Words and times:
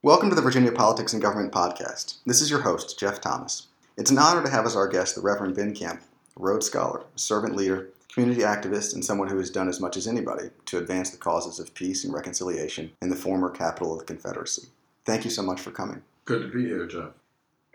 Welcome 0.00 0.28
to 0.28 0.36
the 0.36 0.42
Virginia 0.42 0.70
Politics 0.70 1.12
and 1.12 1.20
Government 1.20 1.52
Podcast. 1.52 2.18
This 2.24 2.40
is 2.40 2.48
your 2.48 2.60
host, 2.60 3.00
Jeff 3.00 3.20
Thomas. 3.20 3.66
It's 3.96 4.12
an 4.12 4.18
honor 4.18 4.44
to 4.44 4.48
have 4.48 4.64
as 4.64 4.76
our 4.76 4.86
guest 4.86 5.16
the 5.16 5.20
Reverend 5.20 5.56
Ben 5.56 5.74
Campbell, 5.74 6.04
a 6.36 6.40
Rhodes 6.40 6.66
Scholar, 6.66 7.00
a 7.00 7.18
servant 7.18 7.56
leader, 7.56 7.88
community 8.08 8.42
activist, 8.42 8.94
and 8.94 9.04
someone 9.04 9.26
who 9.26 9.38
has 9.38 9.50
done 9.50 9.68
as 9.68 9.80
much 9.80 9.96
as 9.96 10.06
anybody 10.06 10.50
to 10.66 10.78
advance 10.78 11.10
the 11.10 11.16
causes 11.16 11.58
of 11.58 11.74
peace 11.74 12.04
and 12.04 12.14
reconciliation 12.14 12.92
in 13.02 13.08
the 13.08 13.16
former 13.16 13.50
capital 13.50 13.92
of 13.92 13.98
the 13.98 14.04
Confederacy. 14.04 14.68
Thank 15.04 15.24
you 15.24 15.32
so 15.32 15.42
much 15.42 15.60
for 15.60 15.72
coming. 15.72 16.00
Good 16.26 16.42
to 16.42 16.56
be 16.56 16.66
here, 16.66 16.86
Jeff. 16.86 17.10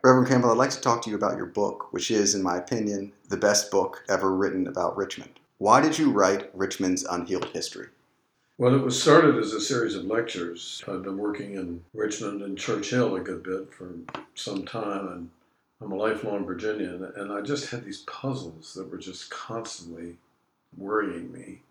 Reverend 0.02 0.30
Campbell, 0.30 0.52
I'd 0.52 0.58
like 0.58 0.70
to 0.70 0.80
talk 0.80 1.02
to 1.02 1.10
you 1.10 1.18
about 1.18 1.36
your 1.36 1.48
book, 1.48 1.92
which 1.92 2.10
is, 2.10 2.36
in 2.36 2.42
my 2.42 2.56
opinion, 2.56 3.12
the 3.28 3.36
best 3.36 3.70
book 3.70 4.02
ever 4.08 4.34
written 4.34 4.66
about 4.66 4.96
Richmond. 4.96 5.42
Why 5.58 5.82
did 5.82 6.00
you 6.00 6.10
write 6.10 6.50
Richmond's 6.56 7.04
Unhealed 7.04 7.50
History? 7.50 7.88
Well, 8.60 8.76
it 8.76 8.84
was 8.84 9.02
started 9.02 9.38
as 9.38 9.52
a 9.52 9.60
series 9.60 9.96
of 9.96 10.06
lectures. 10.06 10.84
I've 10.88 11.02
been 11.02 11.18
working 11.18 11.56
in 11.56 11.84
Richmond 11.96 12.44
and 12.44 12.56
Church 12.56 12.92
Hill 12.92 13.16
a 13.16 13.20
good 13.20 13.42
bit 13.42 13.74
for 13.74 13.96
some 14.36 14.64
time, 14.64 15.08
and 15.08 15.30
I'm 15.82 15.92
a 15.92 15.96
lifelong 15.96 16.46
Virginian, 16.46 17.04
and 17.16 17.34
I 17.34 17.42
just 17.42 17.72
had 17.72 17.84
these 17.84 18.04
puzzles 18.06 18.76
that 18.76 18.92
were 18.92 19.00
just 19.00 19.32
constantly 19.32 20.18
worrying 20.78 21.32
me. 21.32 21.64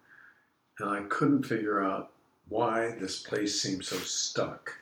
And 0.81 0.91
I 0.91 1.03
couldn't 1.03 1.45
figure 1.45 1.81
out 1.81 2.11
why 2.49 2.97
this 2.99 3.23
place 3.23 3.63
seemed 3.63 3.85
so 3.85 3.99
stuck, 3.99 4.77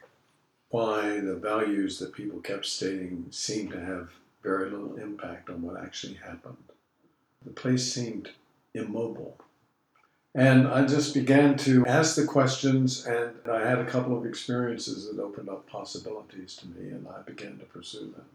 why 0.71 1.21
the 1.21 1.37
values 1.37 1.99
that 1.99 2.15
people 2.15 2.41
kept 2.41 2.65
stating 2.65 3.27
seemed 3.31 3.73
to 3.73 3.85
have 3.85 4.09
very 4.43 4.71
little 4.71 4.97
impact 4.97 5.51
on 5.51 5.61
what 5.61 5.79
actually 5.79 6.15
happened. 6.15 6.57
The 7.45 7.51
place 7.51 7.93
seemed 7.93 8.31
immobile. 8.73 9.37
And 10.35 10.69
I 10.69 10.87
just 10.87 11.13
began 11.13 11.57
to 11.59 11.85
ask 11.87 12.15
the 12.15 12.25
questions, 12.25 13.05
and 13.05 13.33
I 13.51 13.67
had 13.67 13.81
a 13.81 13.85
couple 13.85 14.17
of 14.17 14.25
experiences 14.25 15.09
that 15.09 15.21
opened 15.21 15.49
up 15.49 15.67
possibilities 15.67 16.55
to 16.57 16.69
me, 16.69 16.91
and 16.91 17.09
I 17.09 17.23
began 17.23 17.59
to 17.59 17.65
pursue 17.65 18.13
them. 18.13 18.27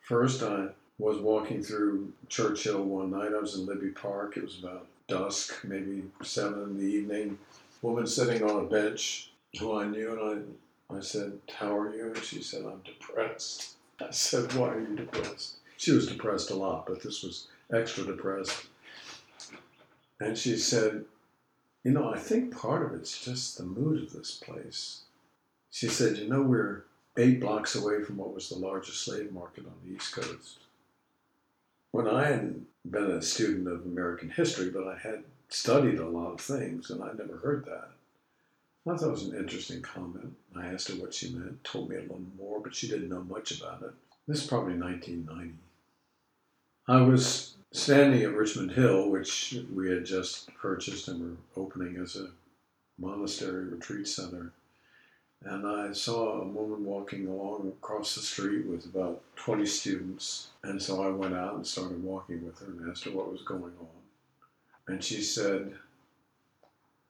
First, 0.00 0.42
I 0.42 0.68
was 0.98 1.18
walking 1.18 1.62
through 1.62 2.12
Church 2.28 2.64
Hill 2.64 2.82
one 2.82 3.10
night. 3.10 3.34
I 3.34 3.40
was 3.40 3.56
in 3.56 3.66
Libby 3.66 3.90
Park. 3.90 4.36
It 4.36 4.44
was 4.44 4.58
about 4.58 4.86
dusk, 5.06 5.62
maybe 5.64 6.04
seven 6.22 6.62
in 6.62 6.78
the 6.78 6.84
evening. 6.84 7.38
Woman 7.82 8.06
sitting 8.06 8.42
on 8.42 8.64
a 8.64 8.68
bench 8.68 9.30
who 9.58 9.78
I 9.78 9.86
knew, 9.86 10.12
and 10.12 10.56
I, 10.90 10.96
I 10.96 11.00
said, 11.00 11.38
How 11.56 11.76
are 11.76 11.94
you? 11.94 12.06
And 12.14 12.24
she 12.24 12.42
said, 12.42 12.64
I'm 12.64 12.80
depressed. 12.84 13.74
I 14.00 14.10
said, 14.10 14.54
Why 14.54 14.68
are 14.68 14.80
you 14.80 14.96
depressed? 14.96 15.56
She 15.76 15.92
was 15.92 16.06
depressed 16.06 16.50
a 16.50 16.54
lot, 16.54 16.86
but 16.86 17.02
this 17.02 17.22
was 17.22 17.48
extra 17.70 18.04
depressed. 18.04 18.66
And 20.20 20.36
she 20.36 20.56
said, 20.56 21.04
You 21.84 21.92
know, 21.92 22.12
I 22.12 22.18
think 22.18 22.56
part 22.56 22.84
of 22.84 22.94
it's 22.98 23.24
just 23.24 23.58
the 23.58 23.64
mood 23.64 24.02
of 24.02 24.12
this 24.12 24.32
place. 24.32 25.02
She 25.70 25.88
said, 25.88 26.16
You 26.16 26.28
know, 26.28 26.42
we're 26.42 26.84
eight 27.16 27.40
blocks 27.40 27.74
away 27.74 28.02
from 28.02 28.16
what 28.16 28.34
was 28.34 28.48
the 28.48 28.56
largest 28.56 29.02
slave 29.04 29.32
market 29.32 29.66
on 29.66 29.74
the 29.84 29.94
East 29.94 30.12
Coast. 30.12 30.58
When 31.90 32.06
I 32.08 32.26
hadn't 32.26 32.66
been 32.90 33.10
a 33.10 33.22
student 33.22 33.68
of 33.68 33.86
American 33.86 34.30
history, 34.30 34.70
but 34.70 34.86
I 34.86 34.96
had 34.96 35.24
studied 35.48 35.98
a 35.98 36.08
lot 36.08 36.32
of 36.32 36.40
things, 36.40 36.90
and 36.90 37.02
I'd 37.02 37.18
never 37.18 37.38
heard 37.38 37.64
that. 37.66 37.90
I 38.88 38.96
thought 38.96 39.08
it 39.08 39.10
was 39.10 39.24
an 39.24 39.36
interesting 39.36 39.82
comment. 39.82 40.34
I 40.54 40.66
asked 40.66 40.88
her 40.88 40.94
what 40.94 41.12
she 41.12 41.30
meant, 41.30 41.64
told 41.64 41.88
me 41.90 41.96
a 41.96 42.02
little 42.02 42.22
more, 42.38 42.60
but 42.60 42.74
she 42.74 42.88
didn't 42.88 43.08
know 43.08 43.24
much 43.24 43.58
about 43.58 43.82
it. 43.82 43.92
This 44.28 44.42
is 44.42 44.46
probably 44.46 44.74
1990. 44.74 45.54
I 46.86 47.00
was 47.00 47.55
standing 47.72 48.22
at 48.22 48.34
Richmond 48.34 48.72
Hill, 48.72 49.10
which 49.10 49.56
we 49.74 49.90
had 49.90 50.04
just 50.04 50.54
purchased 50.54 51.08
and 51.08 51.20
were 51.20 51.62
opening 51.62 51.96
as 51.96 52.16
a 52.16 52.28
monastery 52.98 53.64
retreat 53.64 54.08
center. 54.08 54.52
And 55.44 55.66
I 55.66 55.92
saw 55.92 56.40
a 56.40 56.46
woman 56.46 56.84
walking 56.84 57.26
along 57.26 57.68
across 57.68 58.14
the 58.14 58.22
street 58.22 58.66
with 58.66 58.86
about 58.86 59.22
20 59.36 59.66
students. 59.66 60.48
And 60.62 60.80
so 60.80 61.04
I 61.04 61.10
went 61.10 61.34
out 61.34 61.54
and 61.54 61.66
started 61.66 62.02
walking 62.02 62.44
with 62.44 62.58
her 62.60 62.66
and 62.66 62.90
asked 62.90 63.04
her 63.04 63.10
what 63.10 63.30
was 63.30 63.42
going 63.42 63.74
on. 63.78 63.88
And 64.88 65.04
she 65.04 65.20
said, 65.20 65.74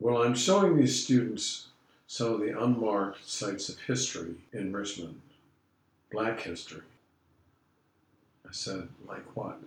Well, 0.01 0.23
I'm 0.23 0.35
showing 0.35 0.77
these 0.77 1.05
students 1.05 1.69
some 2.09 2.35
of 2.35 2.41
the 2.41 2.61
unmarked 2.61 3.29
sites 3.29 3.69
of 3.69 3.79
history 3.81 4.35
in 4.53 4.73
Richmond, 4.73 5.21
black 6.11 6.41
history. 6.41 6.83
I 8.47 8.53
said, 8.53 8.89
Like 9.07 9.25
what? 9.37 9.61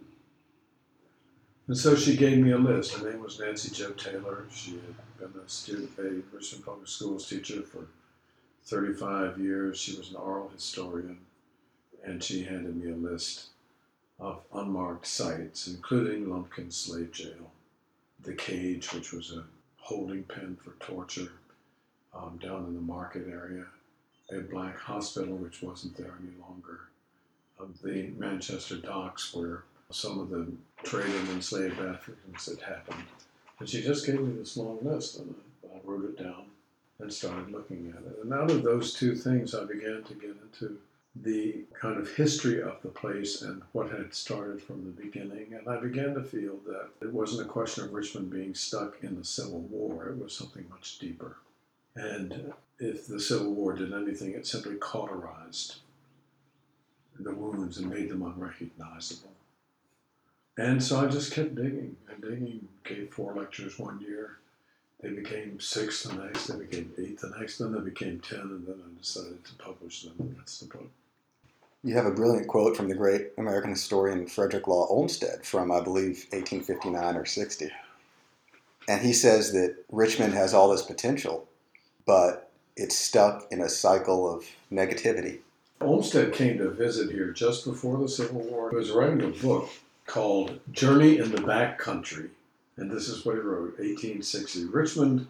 And 1.70 1.78
so 1.78 1.96
she 1.96 2.18
gave 2.18 2.40
me 2.40 2.50
a 2.50 2.58
list. 2.58 2.96
Her 2.96 3.12
name 3.12 3.22
was 3.22 3.40
Nancy 3.40 3.70
Jo 3.70 3.92
Taylor. 3.92 4.48
She 4.52 4.80
had 5.20 5.32
been 5.32 5.40
a 5.40 5.48
student, 5.48 5.92
a 6.00 6.36
Richmond 6.36 6.66
Public 6.66 6.88
Schools 6.88 7.30
teacher 7.30 7.62
for 7.62 7.86
35 8.64 9.38
years. 9.38 9.78
She 9.78 9.96
was 9.96 10.10
an 10.10 10.16
oral 10.16 10.50
historian, 10.50 11.20
and 12.04 12.24
she 12.24 12.44
handed 12.44 12.76
me 12.76 12.92
a 12.92 12.96
list 12.96 13.50
of 14.20 14.42
unmarked 14.52 15.06
sites, 15.06 15.68
including 15.68 16.28
Lumpkin 16.28 16.72
Slave 16.72 17.12
Jail, 17.12 17.52
the 18.24 18.34
Cage, 18.34 18.92
which 18.92 19.14
was 19.14 19.32
a 19.32 19.44
holding 19.78 20.24
pen 20.24 20.58
for 20.64 20.72
torture 20.84 21.34
um, 22.16 22.40
down 22.42 22.66
in 22.66 22.74
the 22.74 22.82
market 22.82 23.28
area, 23.30 23.66
a 24.32 24.40
black 24.40 24.80
hospital, 24.80 25.36
which 25.36 25.62
wasn't 25.62 25.96
there 25.98 26.16
any 26.20 26.34
longer, 26.42 26.80
um, 27.60 27.76
the 27.84 28.12
Manchester 28.18 28.78
docks, 28.78 29.36
where 29.36 29.66
some 29.92 30.20
of 30.20 30.30
the 30.30 30.48
trade 30.84 31.06
in 31.10 31.28
enslaved 31.30 31.80
Africans 31.80 32.46
that 32.46 32.62
happened. 32.62 33.04
And 33.60 33.68
she 33.68 33.82
just 33.82 34.06
gave 34.06 34.22
me 34.22 34.36
this 34.36 34.56
long 34.56 34.80
list, 34.82 35.20
and 35.20 35.36
I, 35.64 35.76
I 35.76 35.80
wrote 35.84 36.06
it 36.06 36.22
down 36.22 36.46
and 37.00 37.12
started 37.12 37.52
looking 37.52 37.94
at 37.96 38.04
it. 38.04 38.20
And 38.24 38.34
out 38.34 38.52
of 38.52 38.64
those 38.64 38.94
two 38.94 39.16
things, 39.16 39.56
I 39.56 39.64
began 39.64 40.04
to 40.04 40.14
get 40.14 40.36
into 40.42 40.78
the 41.16 41.64
kind 41.74 41.98
of 41.98 42.14
history 42.16 42.62
of 42.62 42.82
the 42.82 42.90
place 42.90 43.42
and 43.42 43.62
what 43.72 43.90
had 43.90 44.14
started 44.14 44.62
from 44.62 44.86
the 44.86 45.02
beginning. 45.02 45.54
And 45.54 45.68
I 45.68 45.80
began 45.80 46.14
to 46.14 46.24
feel 46.24 46.58
that 46.68 46.90
it 47.02 47.12
wasn't 47.12 47.48
a 47.48 47.52
question 47.52 47.84
of 47.84 47.94
Richmond 47.94 48.30
being 48.30 48.54
stuck 48.54 48.98
in 49.02 49.18
the 49.18 49.26
Civil 49.26 49.62
War, 49.62 50.10
it 50.10 50.22
was 50.22 50.36
something 50.36 50.66
much 50.70 51.00
deeper. 51.00 51.38
And 51.96 52.54
if 52.80 53.08
the 53.08 53.20
Civil 53.20 53.54
War 53.54 53.74
did 53.74 53.94
anything, 53.94 54.34
it 54.34 54.46
simply 54.46 54.76
cauterized 54.76 55.78
the 57.20 57.34
wounds 57.34 57.78
and 57.78 57.90
made 57.90 58.10
them 58.10 58.22
unrecognizable. 58.22 59.32
And 60.60 60.84
so 60.84 61.00
I 61.00 61.08
just 61.08 61.32
kept 61.32 61.56
digging 61.56 61.96
and 62.10 62.22
digging. 62.22 62.68
Gave 62.84 63.14
four 63.14 63.34
lectures 63.34 63.80
one 63.80 64.02
year. 64.02 64.40
They 65.00 65.10
became 65.10 65.58
six 65.62 66.04
the 66.04 66.14
next. 66.16 66.48
They 66.48 66.58
became 66.58 66.92
eight 66.98 67.18
the 67.22 67.30
next. 67.40 67.60
Then 67.60 67.72
they 67.72 67.80
became 67.80 68.20
ten, 68.20 68.42
and 68.42 68.68
then 68.68 68.76
I 68.86 69.00
decided 69.00 69.46
to 69.46 69.54
publish 69.56 70.04
them. 70.04 70.16
And 70.20 70.36
that's 70.38 70.60
the 70.60 70.66
book. 70.66 70.90
You 71.82 71.96
have 71.96 72.06
a 72.06 72.12
brilliant 72.12 72.50
quote 72.50 72.76
from 72.76 72.90
the 72.90 72.96
great 72.96 73.30
American 73.38 73.70
historian 73.70 74.28
Frederick 74.28 74.68
Law 74.68 74.86
Olmsted 74.88 75.46
from, 75.46 75.72
I 75.72 75.80
believe, 75.80 76.26
1859 76.32 77.16
or 77.16 77.26
60. 77.26 77.72
And 78.90 79.02
he 79.02 79.14
says 79.14 79.54
that 79.54 79.78
Richmond 79.90 80.34
has 80.34 80.54
all 80.54 80.70
this 80.70 80.82
potential, 80.82 81.48
but 82.06 82.52
it's 82.76 82.98
stuck 82.98 83.48
in 83.50 83.62
a 83.62 83.70
cycle 83.70 84.30
of 84.30 84.44
negativity. 84.70 85.40
Olmsted 85.80 86.34
came 86.34 86.58
to 86.58 86.70
visit 86.70 87.12
here 87.12 87.32
just 87.32 87.64
before 87.64 87.98
the 87.98 88.10
Civil 88.10 88.42
War. 88.42 88.72
He 88.72 88.76
was 88.76 88.92
writing 88.92 89.22
a 89.22 89.28
book 89.28 89.70
called 90.10 90.60
Journey 90.72 91.20
in 91.20 91.32
the 91.32 91.42
Back 91.42 91.78
Country. 91.78 92.32
And 92.78 92.90
this 92.90 93.08
is 93.08 93.24
what 93.24 93.36
he 93.36 93.42
wrote 93.42 93.78
1860. 93.78 94.66
Richmond 94.66 95.28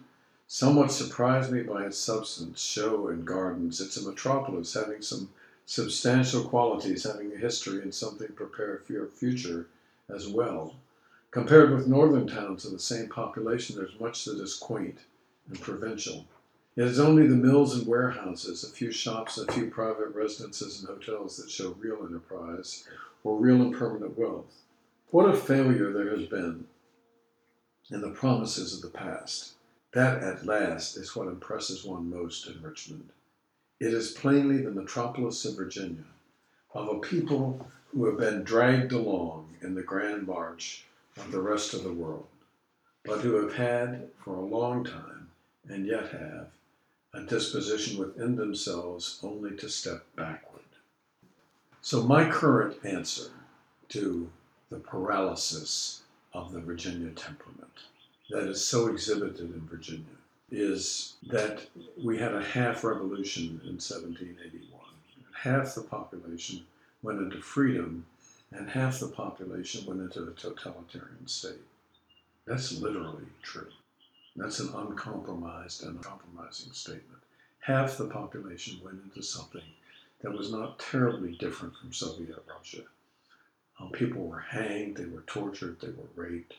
somewhat 0.48 0.90
surprised 0.90 1.52
me 1.52 1.62
by 1.62 1.84
its 1.84 1.98
substance, 1.98 2.62
show, 2.62 3.08
and 3.08 3.26
gardens. 3.26 3.82
It's 3.82 3.98
a 3.98 4.08
metropolis 4.08 4.72
having 4.72 5.02
some 5.02 5.28
substantial 5.66 6.44
qualities, 6.44 7.04
having 7.04 7.30
a 7.30 7.36
history 7.36 7.82
and 7.82 7.94
something 7.94 8.28
prepared 8.28 8.86
for 8.86 8.94
your 8.94 9.06
future 9.06 9.66
as 10.08 10.26
well. 10.26 10.76
Compared 11.30 11.72
with 11.72 11.86
northern 11.86 12.26
towns 12.26 12.64
of 12.64 12.72
the 12.72 12.78
same 12.78 13.08
population, 13.08 13.76
there's 13.76 14.00
much 14.00 14.24
that 14.24 14.40
is 14.40 14.54
quaint 14.54 15.00
and 15.48 15.60
provincial. 15.60 16.24
It 16.74 16.84
is 16.84 16.98
only 16.98 17.26
the 17.26 17.36
mills 17.36 17.76
and 17.76 17.86
warehouses, 17.86 18.64
a 18.64 18.70
few 18.70 18.92
shops, 18.92 19.36
a 19.36 19.52
few 19.52 19.66
private 19.66 20.14
residences 20.14 20.80
and 20.80 20.88
hotels 20.88 21.36
that 21.36 21.50
show 21.50 21.76
real 21.78 21.98
enterprise 22.06 22.88
or 23.22 23.36
real 23.36 23.60
and 23.60 23.74
permanent 23.74 24.18
wealth. 24.18 24.62
What 25.10 25.28
a 25.28 25.36
failure 25.36 25.92
there 25.92 26.16
has 26.16 26.28
been 26.28 26.68
in 27.90 28.00
the 28.00 28.10
promises 28.10 28.74
of 28.74 28.80
the 28.80 28.96
past. 28.96 29.54
That 29.90 30.22
at 30.22 30.46
last 30.46 30.96
is 30.96 31.16
what 31.16 31.26
impresses 31.26 31.84
one 31.84 32.08
most 32.08 32.46
in 32.46 32.62
Richmond. 32.62 33.08
It 33.80 33.92
is 33.92 34.12
plainly 34.12 34.62
the 34.62 34.70
metropolis 34.70 35.44
of 35.44 35.56
Virginia, 35.56 36.04
of 36.74 36.88
a 36.88 37.00
people 37.00 37.66
who 37.88 38.04
have 38.06 38.18
been 38.18 38.44
dragged 38.44 38.92
along 38.92 39.56
in 39.60 39.74
the 39.74 39.82
grand 39.82 40.28
march 40.28 40.84
of 41.16 41.32
the 41.32 41.40
rest 41.40 41.74
of 41.74 41.82
the 41.82 41.92
world, 41.92 42.28
but 43.04 43.22
who 43.22 43.34
have 43.34 43.54
had 43.54 44.10
for 44.22 44.36
a 44.36 44.46
long 44.46 44.84
time, 44.84 45.30
and 45.68 45.86
yet 45.86 46.12
have, 46.12 46.50
a 47.12 47.22
disposition 47.22 47.98
within 47.98 48.36
themselves 48.36 49.18
only 49.24 49.56
to 49.56 49.68
step 49.68 50.06
backward. 50.14 50.62
So, 51.82 52.04
my 52.04 52.30
current 52.30 52.76
answer 52.84 53.32
to 53.88 54.30
the 54.70 54.78
paralysis 54.78 56.02
of 56.32 56.52
the 56.52 56.60
Virginia 56.60 57.10
temperament 57.10 57.70
that 58.30 58.48
is 58.48 58.64
so 58.64 58.86
exhibited 58.86 59.52
in 59.52 59.68
Virginia 59.68 60.04
is 60.50 61.14
that 61.28 61.66
we 62.02 62.18
had 62.18 62.34
a 62.34 62.42
half 62.42 62.84
revolution 62.84 63.60
in 63.64 63.78
1781. 63.78 64.80
Half 65.32 65.74
the 65.74 65.82
population 65.82 66.62
went 67.02 67.20
into 67.20 67.40
freedom, 67.40 68.06
and 68.52 68.68
half 68.68 69.00
the 69.00 69.08
population 69.08 69.86
went 69.86 70.00
into 70.00 70.28
a 70.28 70.32
totalitarian 70.32 71.26
state. 71.26 71.66
That's 72.46 72.78
literally 72.78 73.26
true. 73.42 73.68
That's 74.36 74.60
an 74.60 74.72
uncompromised 74.74 75.82
and 75.84 76.02
compromising 76.02 76.72
statement. 76.72 77.22
Half 77.60 77.98
the 77.98 78.06
population 78.06 78.80
went 78.84 79.02
into 79.02 79.22
something 79.22 79.62
that 80.20 80.32
was 80.32 80.52
not 80.52 80.78
terribly 80.78 81.36
different 81.36 81.76
from 81.76 81.92
Soviet 81.92 82.42
Russia. 82.48 82.82
Um, 83.80 83.90
people 83.90 84.26
were 84.26 84.40
hanged, 84.40 84.96
they 84.96 85.06
were 85.06 85.24
tortured, 85.26 85.80
they 85.80 85.88
were 85.88 86.10
raped. 86.14 86.54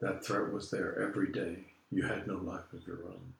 That 0.00 0.24
threat 0.24 0.52
was 0.52 0.70
there 0.70 1.00
every 1.00 1.32
day. 1.32 1.56
You 1.90 2.04
had 2.04 2.26
no 2.26 2.36
life 2.36 2.72
of 2.72 2.86
your 2.86 3.00
own. 3.04 3.34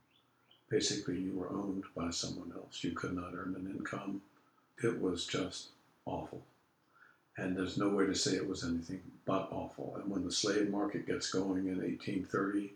Basically, 0.69 1.19
you 1.19 1.32
were 1.32 1.50
owned 1.50 1.85
by 1.97 2.11
someone 2.11 2.53
else. 2.55 2.82
You 2.82 2.93
could 2.93 3.15
not 3.15 3.35
earn 3.35 3.55
an 3.56 3.73
income. 3.77 4.23
It 4.82 5.00
was 5.00 5.27
just 5.27 5.69
awful. 6.06 6.43
And 7.37 7.56
there's 7.56 7.79
no 7.79 7.88
way 7.88 8.06
to 8.06 8.15
say 8.15 8.32
it 8.32 8.49
was 8.49 8.65
anything 8.65 9.00
but 9.25 9.49
awful. 9.50 9.97
And 9.97 10.11
when 10.11 10.25
the 10.25 10.32
slave 10.32 10.69
market 10.69 11.06
gets 11.06 11.31
going 11.31 11.67
in 11.67 11.79
1830, 11.79 12.73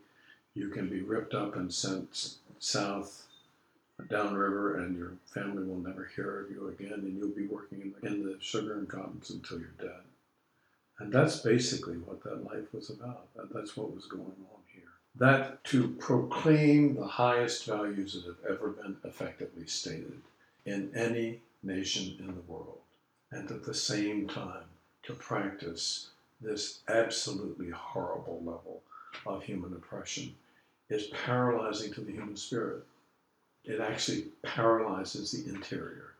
you 0.54 0.68
can 0.68 0.88
be 0.88 1.02
ripped 1.02 1.34
up 1.34 1.56
and 1.56 1.72
sent 1.72 2.36
south 2.58 3.26
downriver, 4.08 4.78
and 4.78 4.96
your 4.96 5.12
family 5.26 5.64
will 5.64 5.76
never 5.76 6.10
hear 6.16 6.40
of 6.40 6.50
you 6.50 6.68
again, 6.68 6.92
and 6.92 7.16
you'll 7.18 7.28
be 7.28 7.46
working 7.46 7.80
in 7.80 7.94
the, 8.00 8.06
in 8.06 8.24
the 8.24 8.36
sugar 8.40 8.78
and 8.78 8.88
cottons 8.88 9.30
until 9.30 9.58
you're 9.58 9.68
dead. 9.78 10.00
And 10.98 11.12
that's 11.12 11.40
basically 11.40 11.96
what 11.96 12.22
that 12.22 12.44
life 12.44 12.72
was 12.72 12.90
about. 12.90 13.26
That's 13.52 13.76
what 13.76 13.94
was 13.94 14.06
going 14.06 14.22
on 14.22 14.60
here. 14.72 14.82
That 15.16 15.64
to 15.64 15.88
proclaim 15.88 16.94
the 16.94 17.06
highest 17.06 17.66
values 17.66 18.14
that 18.14 18.24
have 18.24 18.44
ever 18.48 18.70
been 18.70 18.96
effectively 19.04 19.66
stated 19.66 20.20
in 20.64 20.90
any 20.94 21.40
nation 21.62 22.16
in 22.18 22.28
the 22.28 22.52
world, 22.52 22.78
and 23.30 23.50
at 23.50 23.64
the 23.64 23.74
same 23.74 24.28
time 24.28 24.64
to 25.02 25.14
practice 25.14 26.10
this 26.40 26.80
absolutely 26.88 27.70
horrible 27.70 28.38
level 28.38 28.82
of 29.26 29.42
human 29.42 29.72
oppression 29.72 30.34
is 30.90 31.08
paralyzing 31.24 31.92
to 31.92 32.00
the 32.02 32.12
human 32.12 32.36
spirit. 32.36 32.84
It 33.64 33.80
actually 33.80 34.26
paralyzes 34.42 35.32
the 35.32 35.48
interior. 35.52 36.13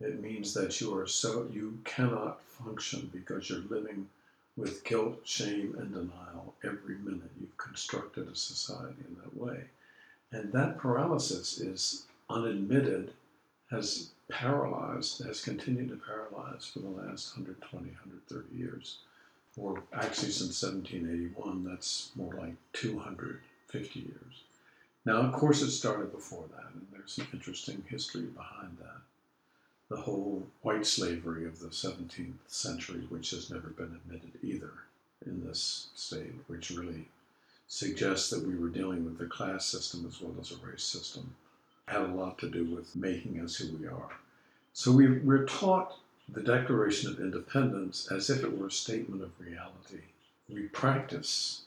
It 0.00 0.20
means 0.20 0.54
that 0.54 0.80
you 0.80 0.96
are 0.96 1.06
so 1.06 1.48
you 1.52 1.78
cannot 1.84 2.42
function 2.42 3.10
because 3.12 3.48
you're 3.48 3.60
living 3.60 4.08
with 4.56 4.84
guilt, 4.84 5.20
shame, 5.24 5.76
and 5.78 5.92
denial 5.92 6.54
every 6.64 6.96
minute. 6.96 7.30
You've 7.40 7.56
constructed 7.56 8.28
a 8.28 8.34
society 8.34 9.04
in 9.08 9.16
that 9.16 9.36
way. 9.36 9.64
And 10.32 10.52
that 10.52 10.78
paralysis 10.78 11.60
is 11.60 12.06
unadmitted, 12.28 13.12
has 13.70 14.10
paralyzed, 14.28 15.24
has 15.24 15.40
continued 15.40 15.90
to 15.90 15.96
paralyze 15.96 16.66
for 16.66 16.80
the 16.80 16.88
last 16.88 17.36
120, 17.36 17.90
130 17.90 18.56
years. 18.56 18.98
Or 19.56 19.80
actually, 19.92 20.32
since 20.32 20.60
1781, 20.60 21.64
that's 21.64 22.10
more 22.16 22.34
like 22.34 22.56
250 22.72 24.00
years. 24.00 24.42
Now, 25.04 25.18
of 25.18 25.32
course, 25.32 25.62
it 25.62 25.70
started 25.70 26.10
before 26.10 26.46
that, 26.56 26.72
and 26.74 26.86
there's 26.90 27.12
some 27.12 27.28
interesting 27.32 27.84
history 27.88 28.22
behind 28.22 28.76
that 28.80 29.02
the 29.88 29.96
whole 29.96 30.46
white 30.62 30.86
slavery 30.86 31.46
of 31.46 31.60
the 31.60 31.68
17th 31.68 32.38
century, 32.46 33.06
which 33.08 33.30
has 33.30 33.50
never 33.50 33.68
been 33.68 33.98
admitted 34.04 34.32
either 34.42 34.72
in 35.26 35.44
this 35.44 35.88
state, 35.94 36.34
which 36.46 36.70
really 36.70 37.08
suggests 37.68 38.30
that 38.30 38.46
we 38.46 38.54
were 38.54 38.68
dealing 38.68 39.04
with 39.04 39.20
a 39.20 39.26
class 39.26 39.66
system 39.66 40.04
as 40.06 40.20
well 40.20 40.34
as 40.40 40.52
a 40.52 40.66
race 40.66 40.84
system, 40.84 41.34
had 41.86 42.02
a 42.02 42.06
lot 42.06 42.38
to 42.38 42.48
do 42.48 42.64
with 42.64 42.96
making 42.96 43.40
us 43.40 43.56
who 43.56 43.76
we 43.76 43.86
are. 43.86 44.10
So 44.72 44.90
we, 44.90 45.18
we're 45.18 45.46
taught 45.46 45.96
the 46.28 46.42
Declaration 46.42 47.10
of 47.10 47.20
Independence 47.20 48.08
as 48.10 48.30
if 48.30 48.42
it 48.42 48.56
were 48.56 48.68
a 48.68 48.72
statement 48.72 49.22
of 49.22 49.38
reality. 49.38 50.04
We 50.48 50.62
practice, 50.62 51.62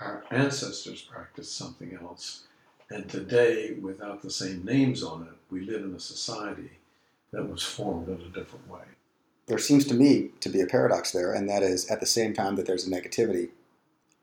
our 0.00 0.24
ancestors 0.30 1.02
practiced 1.02 1.56
something 1.56 1.96
else. 2.00 2.44
And 2.90 3.08
today, 3.08 3.74
without 3.80 4.22
the 4.22 4.30
same 4.30 4.64
names 4.64 5.02
on 5.02 5.22
it, 5.22 5.38
we 5.50 5.60
live 5.60 5.84
in 5.84 5.94
a 5.94 6.00
society 6.00 6.79
that 7.32 7.48
was 7.48 7.62
formed 7.62 8.08
in 8.08 8.14
a 8.14 8.28
different 8.28 8.68
way. 8.68 8.82
There 9.46 9.58
seems 9.58 9.84
to 9.86 9.94
me 9.94 10.30
to 10.40 10.48
be 10.48 10.60
a 10.60 10.66
paradox 10.66 11.10
there, 11.10 11.32
and 11.32 11.48
that 11.48 11.62
is 11.62 11.88
at 11.90 12.00
the 12.00 12.06
same 12.06 12.34
time 12.34 12.56
that 12.56 12.66
there's 12.66 12.86
a 12.86 12.90
negativity, 12.90 13.50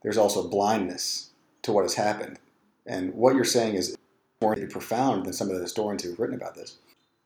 there's 0.02 0.18
also 0.18 0.48
blindness 0.48 1.32
to 1.64 1.72
what 1.72 1.84
has 1.84 1.96
happened. 1.96 2.40
And 2.86 3.14
what 3.14 3.36
you're 3.36 3.44
saying 3.44 3.76
is 3.76 3.98
more 4.42 4.56
profound 4.70 5.26
than 5.26 5.34
some 5.34 5.50
of 5.50 5.56
the 5.56 5.62
historians 5.62 6.04
who've 6.04 6.20
written 6.20 6.36
about 6.36 6.56
this. 6.56 6.78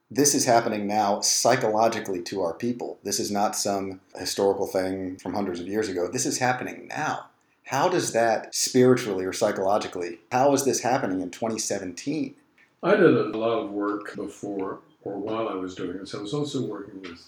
This 0.10 0.33
is 0.33 0.45
happening 0.45 0.88
now 0.88 1.22
psychologically 1.22 2.22
to 2.24 2.42
our 2.42 2.54
people. 2.54 2.98
This 3.04 3.19
is 3.19 3.31
not 3.31 3.56
some 3.56 4.01
historical 4.16 4.68
thing 4.68 5.18
from 5.18 5.33
hundreds 5.33 5.60
of 5.60 5.68
years 5.68 5.88
ago. 5.88 6.07
This 6.07 6.25
is 6.25 6.39
happening 6.39 6.88
now. 6.89 7.28
How 7.66 7.88
does 7.88 8.12
that 8.12 8.54
spiritually 8.54 9.25
or 9.25 9.31
psychologically, 9.31 10.19
how 10.31 10.54
is 10.54 10.66
this 10.66 10.81
happening 10.81 11.22
in 11.22 11.30
2017? 11.30 12.36
I 12.83 12.95
did 12.95 13.13
a 13.13 13.38
lot 13.38 13.60
of 13.60 13.72
work 13.72 14.16
before 14.16 14.80
or 15.03 15.18
while 15.18 15.50
I 15.50 15.56
was 15.56 15.75
doing 15.75 15.98
this, 15.98 16.13
I 16.13 16.21
was 16.21 16.33
also 16.33 16.65
working 16.65 17.01
with 17.01 17.27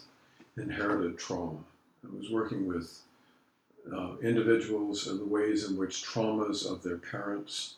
inherited 0.58 1.18
trauma. 1.18 1.60
I 2.04 2.16
was 2.16 2.30
working 2.30 2.68
with 2.68 3.02
uh, 3.92 4.16
individuals 4.22 5.08
and 5.08 5.20
the 5.20 5.26
ways 5.26 5.70
in 5.70 5.78
which 5.78 6.06
traumas 6.06 6.70
of 6.70 6.84
their 6.84 6.98
parents 6.98 7.76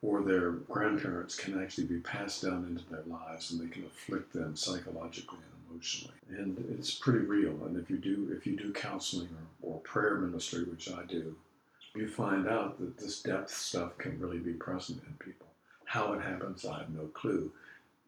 or 0.00 0.22
their 0.22 0.50
grandparents 0.50 1.36
can 1.36 1.62
actually 1.62 1.86
be 1.86 1.98
passed 1.98 2.42
down 2.42 2.64
into 2.64 2.84
their 2.90 3.04
lives 3.06 3.50
and 3.50 3.60
they 3.60 3.72
can 3.72 3.84
afflict 3.84 4.32
them 4.32 4.56
psychologically 4.56 5.38
and 5.38 5.70
emotionally. 5.70 6.14
And 6.30 6.64
it's 6.78 6.94
pretty 6.94 7.20
real. 7.20 7.64
And 7.66 7.76
if 7.76 7.90
you 7.90 7.98
do 7.98 8.34
if 8.36 8.46
you 8.46 8.56
do 8.56 8.72
counseling 8.72 9.28
or, 9.62 9.74
or 9.74 9.80
prayer 9.80 10.16
ministry, 10.16 10.64
which 10.64 10.90
I 10.90 11.04
do, 11.04 11.36
you 11.94 12.08
find 12.08 12.48
out 12.48 12.78
that 12.80 12.98
this 12.98 13.20
depth 13.22 13.54
stuff 13.54 13.96
can 13.98 14.18
really 14.18 14.38
be 14.38 14.52
present 14.52 15.02
in 15.06 15.14
people. 15.14 15.46
How 15.84 16.14
it 16.14 16.22
happens, 16.22 16.64
I 16.64 16.78
have 16.78 16.90
no 16.90 17.06
clue. 17.08 17.50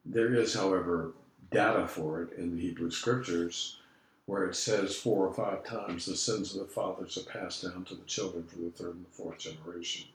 There 0.06 0.34
is, 0.34 0.54
however, 0.54 1.12
data 1.54 1.86
for 1.86 2.22
it 2.22 2.32
in 2.38 2.54
the 2.54 2.60
Hebrew 2.60 2.90
scriptures 2.90 3.78
where 4.26 4.46
it 4.46 4.56
says 4.56 4.96
four 4.96 5.26
or 5.26 5.34
five 5.34 5.64
times 5.64 6.06
the 6.06 6.16
sins 6.16 6.54
of 6.54 6.60
the 6.60 6.72
fathers 6.72 7.18
are 7.18 7.38
passed 7.38 7.62
down 7.62 7.84
to 7.84 7.94
the 7.94 8.04
children 8.04 8.44
from 8.44 8.64
the 8.64 8.70
third 8.70 8.94
and 8.94 9.04
the 9.04 9.10
fourth 9.10 9.38
generation. 9.38 10.06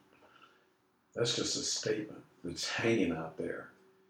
That's 1.16 1.36
just 1.36 1.56
a 1.56 1.62
statement 1.62 2.22
that's 2.44 2.68
hanging 2.68 3.12
out 3.12 3.38
there 3.38 3.70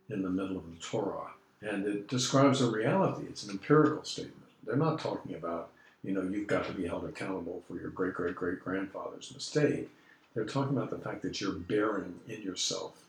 in 0.10 0.22
the 0.22 0.30
middle 0.30 0.58
of 0.58 0.70
the 0.70 0.82
Torah. 0.82 1.32
And 1.62 1.86
it 1.86 2.08
describes 2.08 2.62
a 2.62 2.72
reality. 2.72 3.26
It's 3.28 3.44
an 3.44 3.52
empirical 3.52 4.04
statement. 4.04 4.36
They're 4.66 4.78
not 4.78 5.00
talking 5.00 5.36
about, 5.36 5.70
you 6.04 6.14
know, 6.14 6.22
you've 6.22 6.48
got 6.48 6.66
to 6.68 6.74
be 6.74 6.88
held 6.88 7.06
accountable 7.06 7.64
for 7.68 7.76
your 7.76 7.90
great 7.90 8.14
great 8.14 8.36
great 8.36 8.60
grandfather's 8.62 9.34
mistake. 9.34 9.90
They're 10.34 10.46
talking 10.46 10.78
about 10.78 10.92
the 10.92 11.00
fact 11.00 11.22
that 11.24 11.42
you're 11.42 11.52
bearing 11.52 12.20
in 12.28 12.42
yourself 12.42 13.04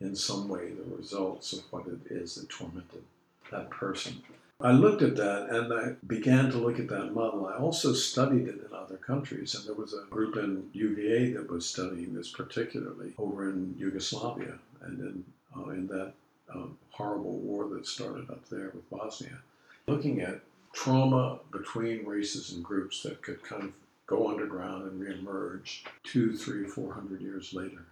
in 0.00 0.16
some 0.16 0.48
way 0.48 0.70
the 0.70 0.96
results 0.96 1.52
of 1.52 1.60
what 1.70 1.86
it 1.86 2.10
is 2.10 2.34
that 2.34 2.48
tormented 2.48 3.04
that 3.50 3.70
person. 3.70 4.22
I 4.60 4.70
looked 4.72 5.02
at 5.02 5.16
that 5.16 5.50
and 5.50 5.72
I 5.72 5.96
began 6.06 6.50
to 6.50 6.58
look 6.58 6.78
at 6.78 6.88
that 6.88 7.12
model. 7.12 7.46
I 7.46 7.56
also 7.56 7.92
studied 7.92 8.48
it 8.48 8.66
in 8.66 8.74
other 8.74 8.96
countries, 8.96 9.54
and 9.54 9.66
there 9.66 9.74
was 9.74 9.94
a 9.94 10.08
group 10.08 10.36
in 10.36 10.70
UVA 10.72 11.32
that 11.32 11.50
was 11.50 11.66
studying 11.66 12.14
this 12.14 12.30
particularly 12.30 13.12
over 13.18 13.50
in 13.50 13.74
Yugoslavia 13.78 14.58
and 14.82 15.00
in, 15.00 15.24
uh, 15.56 15.70
in 15.70 15.86
that 15.88 16.14
um, 16.54 16.78
horrible 16.90 17.38
war 17.38 17.68
that 17.68 17.86
started 17.86 18.30
up 18.30 18.48
there 18.48 18.70
with 18.74 18.88
Bosnia. 18.90 19.38
Looking 19.86 20.20
at 20.20 20.40
trauma 20.72 21.40
between 21.52 22.06
races 22.06 22.52
and 22.52 22.64
groups 22.64 23.02
that 23.02 23.22
could 23.22 23.42
kind 23.42 23.64
of 23.64 23.72
go 24.06 24.28
underground 24.30 24.84
and 24.84 25.00
reemerge 25.00 25.82
two, 26.02 26.36
three, 26.36 26.66
four 26.66 26.92
hundred 26.92 27.22
years 27.22 27.54
later. 27.54 27.86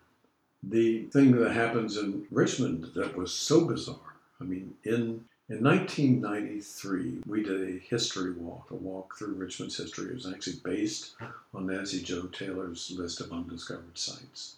The 0.62 1.04
thing 1.06 1.32
that 1.32 1.52
happens 1.52 1.96
in 1.96 2.26
Richmond 2.30 2.90
that 2.94 3.16
was 3.16 3.32
so 3.32 3.64
bizarre. 3.66 3.96
I 4.40 4.44
mean, 4.44 4.74
in 4.84 5.24
in 5.52 5.62
1993, 5.62 7.24
we 7.26 7.42
did 7.42 7.68
a 7.68 7.78
history 7.78 8.32
walk, 8.32 8.70
a 8.70 8.74
walk 8.74 9.18
through 9.18 9.34
Richmond's 9.34 9.76
history. 9.76 10.06
It 10.06 10.14
was 10.14 10.26
actually 10.26 10.60
based 10.64 11.12
on 11.52 11.66
Nancy 11.66 12.02
Jo 12.02 12.22
Taylor's 12.22 12.90
list 12.96 13.20
of 13.20 13.32
undiscovered 13.32 13.98
sites. 13.98 14.56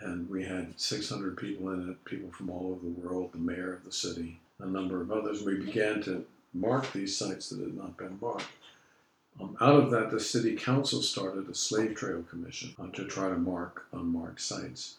And 0.00 0.28
we 0.28 0.42
had 0.42 0.80
600 0.80 1.36
people 1.36 1.70
in 1.70 1.90
it, 1.90 2.04
people 2.04 2.32
from 2.32 2.50
all 2.50 2.72
over 2.72 2.82
the 2.82 3.08
world, 3.08 3.30
the 3.32 3.38
mayor 3.38 3.72
of 3.72 3.84
the 3.84 3.92
city, 3.92 4.40
a 4.58 4.66
number 4.66 5.00
of 5.00 5.12
others. 5.12 5.44
We 5.44 5.54
began 5.54 6.02
to 6.02 6.26
mark 6.52 6.92
these 6.92 7.16
sites 7.16 7.50
that 7.50 7.60
had 7.60 7.76
not 7.76 7.96
been 7.96 8.18
marked. 8.20 8.46
Um, 9.40 9.56
out 9.60 9.76
of 9.80 9.92
that, 9.92 10.10
the 10.10 10.18
city 10.18 10.56
council 10.56 11.02
started 11.02 11.48
a 11.48 11.54
slave 11.54 11.94
trail 11.94 12.24
commission 12.28 12.74
uh, 12.80 12.88
to 12.96 13.04
try 13.04 13.28
to 13.28 13.36
mark 13.36 13.86
unmarked 13.92 14.40
sites. 14.40 14.96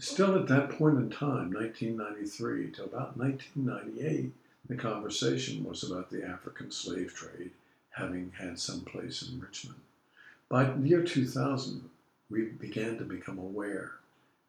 Still 0.00 0.34
at 0.34 0.46
that 0.46 0.70
point 0.70 0.96
in 0.96 1.10
time, 1.10 1.52
1993 1.52 2.70
to 2.70 2.84
about 2.84 3.18
1998, 3.18 4.32
the 4.66 4.74
conversation 4.74 5.62
was 5.62 5.82
about 5.82 6.08
the 6.08 6.24
African 6.24 6.70
slave 6.70 7.12
trade 7.12 7.50
having 7.90 8.32
had 8.38 8.58
some 8.58 8.80
place 8.80 9.20
in 9.20 9.38
Richmond. 9.38 9.80
By 10.48 10.64
the 10.64 10.88
year 10.88 11.02
2000, 11.02 11.90
we 12.30 12.44
began 12.44 12.96
to 12.96 13.04
become 13.04 13.38
aware 13.38 13.92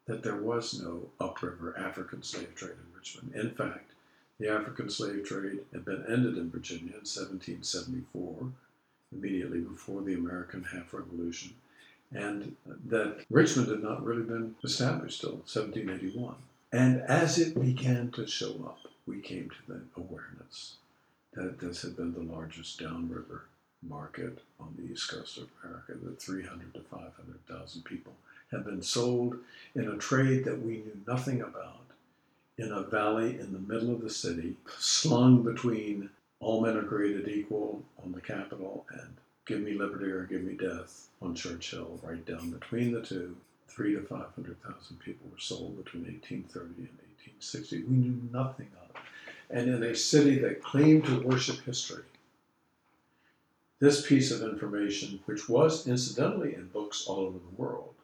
that 0.06 0.22
there 0.22 0.40
was 0.40 0.80
no 0.80 1.10
upriver 1.20 1.76
African 1.76 2.22
slave 2.22 2.54
trade 2.54 2.70
in 2.70 2.96
Richmond. 2.96 3.34
In 3.34 3.50
fact, 3.50 3.92
the 4.40 4.48
African 4.48 4.88
slave 4.88 5.26
trade 5.26 5.66
had 5.74 5.84
been 5.84 6.06
ended 6.08 6.38
in 6.38 6.50
Virginia 6.50 6.94
in 6.94 7.04
1774, 7.04 8.50
immediately 9.12 9.60
before 9.60 10.00
the 10.00 10.14
American 10.14 10.64
half 10.64 10.94
revolution, 10.94 11.52
and 12.14 12.56
that 12.86 13.24
Richmond 13.30 13.68
had 13.68 13.82
not 13.82 14.04
really 14.04 14.22
been 14.22 14.54
established 14.62 15.20
till 15.20 15.42
1781. 15.46 16.34
And 16.72 17.02
as 17.02 17.38
it 17.38 17.60
began 17.60 18.10
to 18.12 18.26
show 18.26 18.50
up, 18.64 18.78
we 19.06 19.20
came 19.20 19.50
to 19.50 19.72
the 19.72 19.80
awareness 19.96 20.76
that 21.34 21.58
this 21.60 21.82
had 21.82 21.96
been 21.96 22.12
the 22.12 22.20
largest 22.20 22.78
downriver 22.78 23.44
market 23.82 24.38
on 24.60 24.74
the 24.76 24.92
east 24.92 25.10
coast 25.10 25.38
of 25.38 25.48
America, 25.64 25.94
that 26.02 26.20
300 26.20 26.74
to 26.74 26.80
500,000 26.80 27.84
people 27.84 28.14
had 28.50 28.64
been 28.64 28.82
sold 28.82 29.36
in 29.74 29.88
a 29.88 29.96
trade 29.96 30.44
that 30.44 30.62
we 30.62 30.72
knew 30.72 31.00
nothing 31.06 31.40
about 31.40 31.80
in 32.58 32.70
a 32.70 32.82
valley 32.82 33.40
in 33.40 33.52
the 33.52 33.58
middle 33.58 33.92
of 33.92 34.02
the 34.02 34.10
city, 34.10 34.56
slung 34.78 35.42
between 35.42 36.10
all 36.38 36.60
men 36.60 36.76
are 36.76 36.82
created 36.82 37.28
equal 37.28 37.82
on 38.02 38.12
the 38.12 38.20
Capitol 38.20 38.84
and 38.90 39.16
give 39.46 39.60
me 39.60 39.74
liberty 39.74 40.10
or 40.10 40.24
give 40.24 40.42
me 40.42 40.54
death 40.54 41.08
on 41.20 41.34
Church 41.34 41.70
Hill, 41.70 41.98
right 42.02 42.24
down 42.24 42.50
between 42.50 42.92
the 42.92 43.02
two. 43.02 43.36
Three 43.68 43.94
to 43.94 44.02
500,000 44.02 45.00
people 45.00 45.30
were 45.30 45.38
sold 45.38 45.82
between 45.82 46.04
1830 46.04 46.66
and 46.66 46.98
1860. 47.40 47.84
We 47.84 47.96
knew 47.96 48.20
nothing 48.30 48.68
of 48.82 48.90
it. 48.90 49.02
And 49.48 49.70
in 49.70 49.82
a 49.82 49.94
city 49.94 50.38
that 50.40 50.62
claimed 50.62 51.06
to 51.06 51.22
worship 51.22 51.64
history, 51.64 52.04
this 53.78 54.06
piece 54.06 54.30
of 54.30 54.42
information, 54.42 55.20
which 55.24 55.48
was 55.48 55.86
incidentally 55.86 56.54
in 56.54 56.68
books 56.68 57.06
all 57.06 57.20
over 57.20 57.38
the 57.38 57.62
world, 57.62 57.94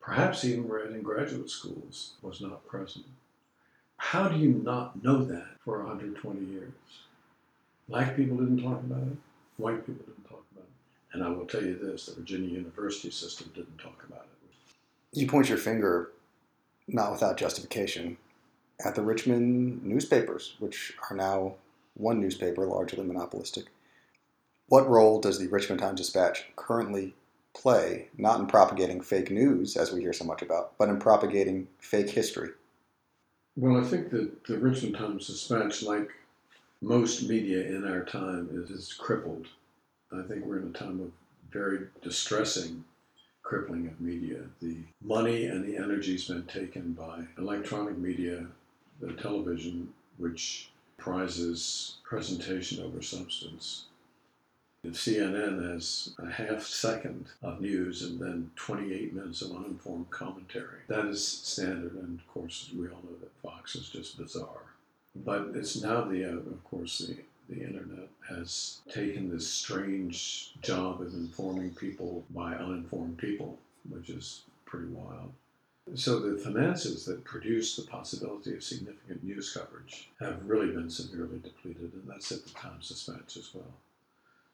perhaps 0.00 0.44
even 0.44 0.68
read 0.68 0.90
in 0.90 1.02
graduate 1.02 1.48
schools, 1.48 2.14
was 2.20 2.40
not 2.40 2.66
present. 2.66 3.06
How 3.96 4.28
do 4.28 4.36
you 4.36 4.60
not 4.64 5.02
know 5.02 5.24
that 5.24 5.60
for 5.64 5.78
120 5.78 6.44
years? 6.44 6.72
Black 7.88 8.16
people 8.16 8.36
didn't 8.36 8.62
talk 8.62 8.80
about 8.80 9.02
it, 9.02 9.16
white 9.56 9.86
people 9.86 10.04
didn't. 10.04 10.21
And 11.12 11.22
I 11.22 11.28
will 11.28 11.46
tell 11.46 11.62
you 11.62 11.74
this 11.76 12.06
the 12.06 12.14
Virginia 12.14 12.50
University 12.50 13.10
system 13.10 13.50
didn't 13.54 13.78
talk 13.78 14.02
about 14.08 14.24
it. 14.24 15.18
You 15.18 15.26
point 15.26 15.48
your 15.48 15.58
finger, 15.58 16.10
not 16.88 17.12
without 17.12 17.36
justification, 17.36 18.16
at 18.84 18.94
the 18.94 19.02
Richmond 19.02 19.84
newspapers, 19.84 20.54
which 20.58 20.94
are 21.10 21.16
now 21.16 21.54
one 21.94 22.20
newspaper, 22.20 22.66
largely 22.66 23.04
monopolistic. 23.04 23.66
What 24.68 24.88
role 24.88 25.20
does 25.20 25.38
the 25.38 25.48
Richmond 25.48 25.80
Times 25.80 26.00
Dispatch 26.00 26.46
currently 26.56 27.14
play, 27.54 28.08
not 28.16 28.40
in 28.40 28.46
propagating 28.46 29.02
fake 29.02 29.30
news, 29.30 29.76
as 29.76 29.92
we 29.92 30.00
hear 30.00 30.12
so 30.12 30.24
much 30.24 30.40
about, 30.40 30.72
but 30.78 30.88
in 30.88 30.98
propagating 30.98 31.68
fake 31.78 32.10
history? 32.10 32.50
Well, 33.56 33.76
I 33.76 33.86
think 33.86 34.10
that 34.10 34.44
the 34.44 34.58
Richmond 34.58 34.96
Times 34.96 35.26
Dispatch, 35.26 35.82
like 35.82 36.10
most 36.80 37.28
media 37.28 37.66
in 37.66 37.86
our 37.86 38.04
time, 38.04 38.48
is, 38.52 38.94
crippled. 38.94 39.46
I 40.14 40.22
think 40.22 40.44
we're 40.44 40.58
in 40.58 40.68
a 40.68 40.78
time 40.78 41.00
of 41.00 41.12
very 41.50 41.86
distressing 42.02 42.84
crippling 43.42 43.86
of 43.86 44.00
media. 44.00 44.40
The 44.60 44.76
money 45.02 45.46
and 45.46 45.64
the 45.64 45.76
energy 45.76 46.12
has 46.12 46.24
been 46.24 46.44
taken 46.44 46.92
by 46.92 47.24
electronic 47.38 47.98
media, 47.98 48.46
the 49.00 49.12
television, 49.14 49.92
which 50.16 50.70
prizes 50.96 51.96
presentation 52.04 52.82
over 52.82 53.02
substance. 53.02 53.86
If 54.84 54.94
CNN 54.94 55.72
has 55.72 56.14
a 56.18 56.28
half 56.28 56.62
second 56.62 57.26
of 57.42 57.60
news 57.60 58.02
and 58.02 58.18
then 58.18 58.50
28 58.56 59.14
minutes 59.14 59.42
of 59.42 59.54
uninformed 59.54 60.10
commentary. 60.10 60.80
That 60.88 61.06
is 61.06 61.26
standard, 61.26 61.94
and 61.94 62.18
of 62.18 62.26
course, 62.26 62.70
we 62.76 62.86
all 62.86 63.02
know 63.04 63.16
that 63.20 63.36
Fox 63.42 63.76
is 63.76 63.88
just 63.88 64.18
bizarre. 64.18 64.74
But 65.14 65.50
it's 65.54 65.80
now 65.80 66.02
the, 66.02 66.24
uh, 66.24 66.36
of 66.36 66.64
course, 66.64 66.98
the, 66.98 67.18
the 67.48 67.62
internet 67.62 68.08
has 68.28 68.80
taken 68.90 69.30
this 69.30 69.48
strange 69.48 70.52
job 70.62 71.00
of 71.00 71.12
informing 71.14 71.70
people 71.74 72.24
by 72.30 72.54
uninformed 72.54 73.18
people, 73.18 73.58
which 73.88 74.10
is 74.10 74.42
pretty 74.64 74.86
wild. 74.86 75.32
So 75.94 76.20
the 76.20 76.38
finances 76.38 77.04
that 77.06 77.24
produce 77.24 77.76
the 77.76 77.82
possibility 77.82 78.54
of 78.54 78.62
significant 78.62 79.24
news 79.24 79.52
coverage 79.52 80.10
have 80.20 80.46
really 80.46 80.70
been 80.70 80.88
severely 80.88 81.40
depleted, 81.42 81.92
and 81.92 82.04
that's 82.06 82.30
at 82.30 82.44
the 82.44 82.50
Times 82.50 82.88
Dispatch 82.88 83.36
as 83.36 83.50
well. 83.52 83.74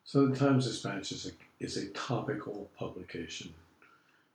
So 0.05 0.27
the 0.27 0.37
Times 0.37 0.67
Dispatch 0.67 1.13
is 1.13 1.27
a, 1.27 1.31
is 1.63 1.77
a 1.77 1.89
topical 1.91 2.71
publication 2.79 3.53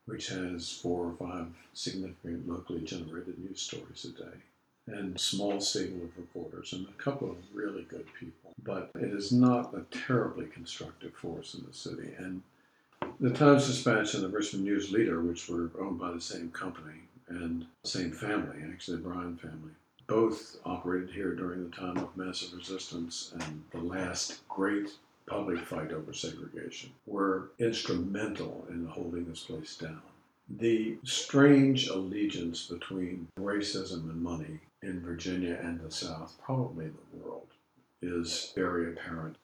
which 0.05 0.27
has 0.27 0.71
four 0.71 1.07
or 1.07 1.13
five 1.13 1.47
significant 1.73 2.47
locally 2.47 2.81
generated 2.81 3.39
news 3.39 3.61
stories 3.61 4.05
a 4.05 4.09
day 4.09 4.37
and 4.87 5.19
small 5.19 5.61
stable 5.61 6.03
of 6.03 6.17
reporters 6.17 6.73
and 6.73 6.87
a 6.87 7.03
couple 7.03 7.29
of 7.29 7.37
really 7.53 7.83
good 7.83 8.05
people. 8.19 8.53
But 8.63 8.91
it 8.95 9.13
is 9.13 9.31
not 9.31 9.73
a 9.73 9.85
terribly 9.95 10.45
constructive 10.45 11.13
force 11.13 11.53
in 11.53 11.65
the 11.65 11.73
city. 11.73 12.13
And 12.17 12.41
the 13.19 13.31
Times 13.31 13.67
Dispatch 13.67 14.13
and 14.13 14.23
the 14.23 14.29
Richmond 14.29 14.65
News 14.65 14.91
Leader, 14.91 15.21
which 15.21 15.49
were 15.49 15.71
owned 15.79 15.99
by 15.99 16.11
the 16.11 16.21
same 16.21 16.51
company 16.51 16.99
and 17.29 17.65
same 17.83 18.11
family, 18.11 18.57
actually 18.71 18.97
the 18.97 19.03
Bryan 19.03 19.37
family, 19.37 19.71
both 20.07 20.57
operated 20.65 21.09
here 21.11 21.33
during 21.33 21.63
the 21.63 21.75
time 21.75 21.97
of 21.97 22.15
massive 22.17 22.53
resistance 22.53 23.33
and 23.39 23.63
the 23.71 23.79
last 23.79 24.47
great 24.47 24.91
public 25.25 25.59
fight 25.65 25.91
over 25.91 26.13
segregation 26.13 26.91
were 27.05 27.49
instrumental 27.59 28.65
in 28.69 28.85
holding 28.85 29.25
this 29.25 29.43
place 29.43 29.77
down. 29.77 30.01
The 30.49 30.97
strange 31.03 31.87
allegiance 31.87 32.67
between 32.67 33.27
racism 33.39 34.09
and 34.09 34.21
money 34.21 34.59
in 34.83 35.01
Virginia 35.01 35.59
and 35.61 35.79
the 35.79 35.91
South, 35.91 36.37
probably 36.43 36.87
the 36.87 37.17
world, 37.17 37.47
is 38.01 38.51
very 38.55 38.91
apparent. 38.91 39.37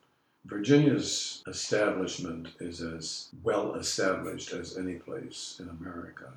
Virginia's 0.45 1.43
establishment 1.47 2.49
is 2.59 2.81
as 2.81 3.29
well 3.43 3.75
established 3.75 4.53
as 4.53 4.77
any 4.77 4.95
place 4.95 5.59
in 5.59 5.69
America. 5.69 6.31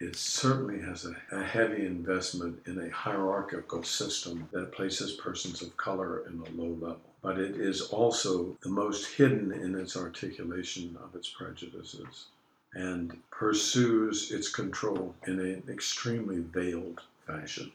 It 0.00 0.16
certainly 0.16 0.80
has 0.80 1.04
a, 1.04 1.16
a, 1.32 1.42
heavy 1.42 1.86
investment 1.86 2.60
in 2.66 2.78
a 2.78 2.90
hierarchical 2.90 3.82
system 3.84 4.48
that 4.52 4.72
places 4.72 5.12
persons 5.12 5.62
of 5.62 5.76
color 5.76 6.26
in 6.26 6.40
a 6.40 6.60
low 6.60 6.74
level 6.74 7.14
but 7.24 7.38
it 7.38 7.56
is 7.56 7.80
also 7.80 8.54
the 8.62 8.68
most 8.68 9.06
hidden 9.14 9.50
in 9.50 9.74
its 9.74 9.96
articulation 9.96 10.94
of 11.02 11.16
its 11.16 11.26
prejudices 11.26 12.26
and 12.74 13.16
pursues 13.30 14.30
its 14.30 14.50
control 14.50 15.14
in 15.26 15.40
an 15.40 15.62
extremely 15.70 16.40
veiled 16.40 17.00
fashion. 17.26 17.72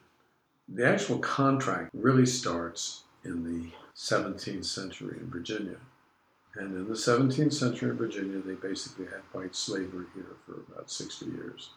The 0.71 0.85
actual 0.85 1.17
contract 1.17 1.89
really 1.95 2.27
starts 2.27 3.03
in 3.23 3.43
the 3.43 3.71
17th 3.95 4.65
century 4.65 5.17
in 5.19 5.27
Virginia. 5.27 5.77
And 6.53 6.75
in 6.75 6.87
the 6.87 6.93
17th 6.93 7.53
century 7.53 7.89
in 7.89 7.97
Virginia, 7.97 8.39
they 8.39 8.53
basically 8.53 9.05
had 9.05 9.23
white 9.31 9.55
slavery 9.55 10.05
here 10.13 10.35
for 10.45 10.61
about 10.71 10.91
60 10.91 11.25
years. 11.25 11.71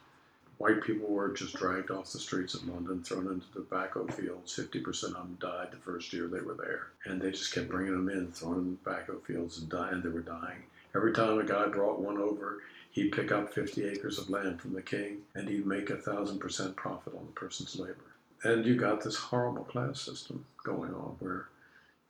White 0.59 0.83
people 0.83 1.07
were 1.07 1.33
just 1.33 1.55
dragged 1.55 1.89
off 1.89 2.11
the 2.11 2.19
streets 2.19 2.53
of 2.53 2.67
London, 2.67 3.03
thrown 3.03 3.25
into 3.25 3.51
tobacco 3.51 4.05
fields. 4.05 4.55
50% 4.55 5.03
of 5.05 5.13
them 5.13 5.37
died 5.41 5.69
the 5.71 5.77
first 5.77 6.13
year 6.13 6.27
they 6.27 6.41
were 6.41 6.53
there. 6.53 6.89
And 7.05 7.19
they 7.19 7.31
just 7.31 7.51
kept 7.51 7.69
bringing 7.69 7.93
them 7.93 8.09
in, 8.09 8.31
throwing 8.31 8.57
them 8.57 8.67
in 8.67 8.77
tobacco 8.77 9.19
fields, 9.25 9.57
and, 9.57 9.69
dying. 9.69 10.01
they 10.03 10.09
were 10.09 10.19
dying. 10.19 10.61
Every 10.95 11.13
time 11.13 11.39
a 11.39 11.43
guy 11.43 11.65
brought 11.65 11.99
one 11.99 12.19
over, 12.19 12.61
he'd 12.91 13.11
pick 13.11 13.31
up 13.31 13.55
50 13.55 13.85
acres 13.85 14.19
of 14.19 14.29
land 14.29 14.61
from 14.61 14.73
the 14.73 14.83
king, 14.83 15.23
and 15.33 15.49
he'd 15.49 15.65
make 15.65 15.89
a 15.89 15.97
thousand 15.97 16.37
percent 16.37 16.75
profit 16.75 17.15
on 17.15 17.25
the 17.25 17.31
person's 17.31 17.75
labor. 17.75 18.12
And 18.43 18.65
you 18.65 18.75
got 18.75 19.01
this 19.01 19.15
horrible 19.15 19.63
class 19.63 20.01
system 20.01 20.45
going 20.63 20.93
on 20.93 21.15
where 21.19 21.47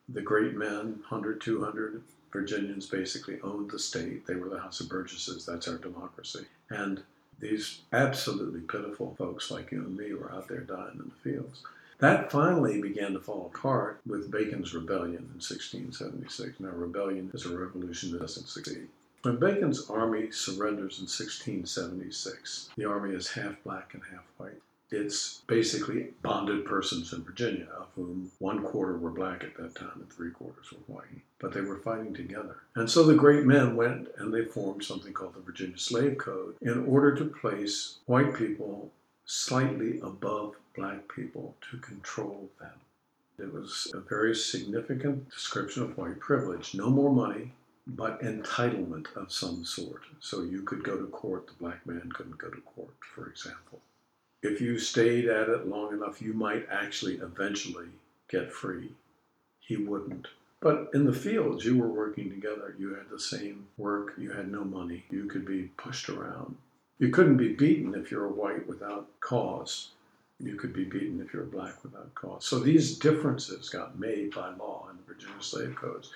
the 0.10 0.22
great 0.22 0.56
men, 0.56 1.02
100, 1.10 1.42
200 1.42 2.02
Virginians, 2.32 2.88
basically 2.88 3.40
owned 3.44 3.70
the 3.70 3.80
state. 3.80 4.26
They 4.26 4.36
were 4.36 4.50
the 4.50 4.60
House 4.60 4.80
of 4.80 4.90
Burgesses. 4.90 5.46
That's 5.46 5.68
our 5.68 5.78
democracy. 5.78 6.46
And 6.70 7.04
these 7.40 7.82
absolutely 7.92 8.62
pitiful 8.62 9.16
folks 9.18 9.52
like 9.52 9.72
you 9.72 9.82
and 9.82 9.96
me 9.98 10.14
were 10.14 10.32
out 10.32 10.48
there 10.48 10.62
dying 10.62 11.00
in 11.00 11.12
the 11.12 11.32
fields. 11.32 11.64
That 12.00 12.32
finally 12.32 12.82
began 12.82 13.14
to 13.14 13.20
fall 13.20 13.52
apart 13.54 14.02
with 14.06 14.32
Bacon's 14.32 14.74
rebellion 14.74 15.24
in 15.24 15.40
1676. 15.40 16.60
Now, 16.60 16.70
rebellion 16.70 17.32
is 17.34 17.46
a 17.46 17.58
revolution 17.58 18.12
that 18.12 18.22
doesn't 18.22 18.48
succeed. 18.48 18.88
When 19.22 19.38
Bacon's 19.38 19.90
army 19.90 20.32
surrenders 20.32 21.00
in 21.00 21.06
1676, 21.06 22.72
the 22.76 22.86
army 22.86 23.16
is 23.16 23.32
half 23.32 23.56
black 23.64 23.94
and 23.94 24.04
half 24.12 24.26
white. 24.38 24.62
It's 24.96 25.42
basically 25.48 26.10
bonded 26.22 26.66
persons 26.66 27.14
in 27.14 27.24
Virginia, 27.24 27.68
of 27.76 27.88
whom 27.96 28.30
one 28.38 28.62
quarter 28.62 28.96
were 28.96 29.10
black 29.10 29.44
at 29.44 29.58
that 29.58 29.74
time 29.74 29.96
and 29.96 30.14
three 30.14 30.30
quarters 30.30 30.72
were 30.72 30.96
white. 30.96 31.24
But 31.40 31.52
they 31.52 31.62
were 31.62 31.80
fighting 31.80 32.14
together. 32.14 32.58
And 32.76 32.88
so 32.88 33.04
the 33.04 33.16
great 33.16 33.44
men 33.44 33.76
went 33.76 34.10
and 34.20 34.32
they 34.32 34.46
formed 34.46 34.84
something 34.84 35.12
called 35.12 35.34
the 35.34 35.42
Virginia 35.42 35.80
Slave 35.80 36.20
Code 36.20 36.58
in 36.62 36.86
order 36.86 37.16
to 37.16 37.26
place 37.26 37.98
white 38.06 38.36
people 38.36 38.92
slightly 39.26 40.00
above 40.00 40.58
black 40.76 41.08
people 41.08 41.56
to 41.72 41.78
control 41.78 42.52
them. 42.60 42.80
It 43.40 43.52
was 43.52 43.92
a 43.96 44.00
very 44.00 44.36
significant 44.36 45.32
description 45.32 45.82
of 45.82 45.98
white 45.98 46.20
privilege. 46.20 46.76
No 46.76 46.92
more 46.92 47.12
money, 47.12 47.54
but 47.88 48.22
entitlement 48.22 49.08
of 49.16 49.32
some 49.32 49.66
sort. 49.66 50.04
So 50.20 50.44
you 50.44 50.62
could 50.62 50.84
go 50.84 50.98
to 50.98 51.08
court, 51.08 51.48
the 51.48 51.54
black 51.54 51.84
man 51.88 52.12
couldn't 52.14 52.38
go 52.38 52.52
to 52.52 52.62
court, 52.62 52.94
for 53.16 53.28
example. 53.28 53.82
If 54.44 54.60
you 54.60 54.78
stayed 54.78 55.26
at 55.30 55.48
it 55.48 55.68
long 55.68 55.94
enough, 55.94 56.22
you 56.22 56.34
might 56.34 56.68
actually 56.70 57.16
eventually 57.16 57.88
get 58.30 58.52
free. 58.52 58.92
He 59.62 59.78
wouldn't. 59.78 60.28
But 60.60 60.90
in 60.94 61.06
the 61.06 61.14
fields, 61.14 61.66
you 61.66 61.78
were 61.78 61.88
working 61.88 62.30
together. 62.30 62.76
You 62.78 62.94
had 62.94 63.10
the 63.10 63.20
same 63.20 63.68
work. 63.78 64.14
You 64.18 64.32
had 64.32 64.52
no 64.52 64.66
money. 64.66 65.06
You 65.10 65.26
could 65.26 65.46
be 65.46 65.72
pushed 65.78 66.10
around. 66.10 66.58
You 67.00 67.10
couldn't 67.10 67.38
be 67.38 67.54
beaten 67.54 67.96
if 67.96 68.12
you're 68.12 68.26
a 68.26 68.32
white 68.32 68.68
without 68.68 69.08
cause. 69.22 69.92
You 70.40 70.56
could 70.56 70.74
be 70.74 70.84
beaten 70.84 71.22
if 71.26 71.34
you're 71.34 71.44
black 71.44 71.82
without 71.82 72.14
cause. 72.14 72.46
So 72.46 72.60
these 72.60 72.98
differences 72.98 73.70
got 73.70 73.98
made 73.98 74.36
by 74.36 74.54
law 74.56 74.88
in 74.92 74.98
the 74.98 75.14
Virginia 75.14 75.42
slave 75.42 75.76
codes. 75.76 76.12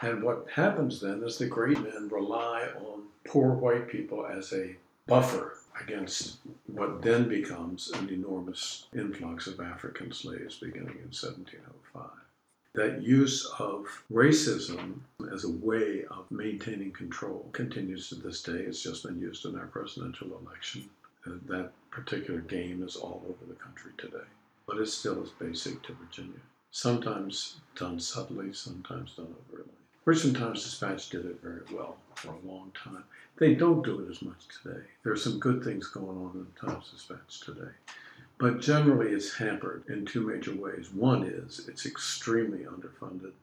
And 0.00 0.24
what 0.24 0.46
happens 0.52 1.00
then 1.00 1.22
is 1.22 1.38
the 1.38 1.46
great 1.46 1.80
men 1.80 2.08
rely 2.08 2.68
on 2.80 3.02
poor 3.26 3.52
white 3.52 3.88
people 3.88 4.26
as 4.26 4.52
a 4.52 4.74
buffer 5.06 5.59
against 5.80 6.38
what 6.66 7.02
then 7.02 7.28
becomes 7.28 7.90
an 7.90 8.08
enormous 8.08 8.86
influx 8.94 9.46
of 9.46 9.60
African 9.60 10.12
slaves 10.12 10.58
beginning 10.58 10.98
in 10.98 11.12
1705. 11.12 12.04
That 12.74 13.02
use 13.02 13.46
of 13.58 14.04
racism 14.12 15.00
as 15.32 15.44
a 15.44 15.50
way 15.50 16.04
of 16.10 16.30
maintaining 16.30 16.92
control 16.92 17.48
continues 17.52 18.08
to 18.08 18.14
this 18.14 18.42
day. 18.42 18.52
It's 18.60 18.82
just 18.82 19.02
been 19.02 19.18
used 19.18 19.44
in 19.44 19.58
our 19.58 19.66
presidential 19.66 20.38
election. 20.38 20.88
Uh, 21.26 21.32
that 21.48 21.72
particular 21.90 22.40
game 22.40 22.82
is 22.82 22.96
all 22.96 23.24
over 23.28 23.44
the 23.46 23.58
country 23.58 23.90
today, 23.98 24.24
but 24.66 24.78
it 24.78 24.86
still 24.86 25.22
is 25.22 25.30
basic 25.30 25.82
to 25.82 25.92
Virginia. 25.94 26.40
Sometimes 26.70 27.56
done 27.74 27.98
subtly, 27.98 28.52
sometimes 28.52 29.16
done 29.16 29.34
overtly. 29.50 29.74
Richmond 30.10 30.38
Times 30.38 30.64
Dispatch 30.64 31.08
did 31.08 31.24
it 31.24 31.40
very 31.40 31.60
well 31.72 31.96
for 32.16 32.30
a 32.32 32.44
long 32.44 32.72
time. 32.74 33.04
They 33.38 33.54
don't 33.54 33.84
do 33.84 34.00
it 34.00 34.10
as 34.10 34.22
much 34.22 34.40
today. 34.60 34.80
There 35.04 35.12
are 35.12 35.16
some 35.16 35.38
good 35.38 35.62
things 35.62 35.86
going 35.86 36.18
on 36.18 36.32
in 36.34 36.46
the 36.52 36.66
Times 36.66 36.90
Dispatch 36.90 37.42
today. 37.42 37.70
But 38.36 38.60
generally, 38.60 39.12
it's 39.12 39.36
hampered 39.36 39.84
in 39.88 40.04
two 40.04 40.26
major 40.26 40.52
ways. 40.52 40.90
One 40.92 41.22
is 41.22 41.64
it's 41.68 41.86
extremely 41.86 42.64
underfunded, 42.64 43.34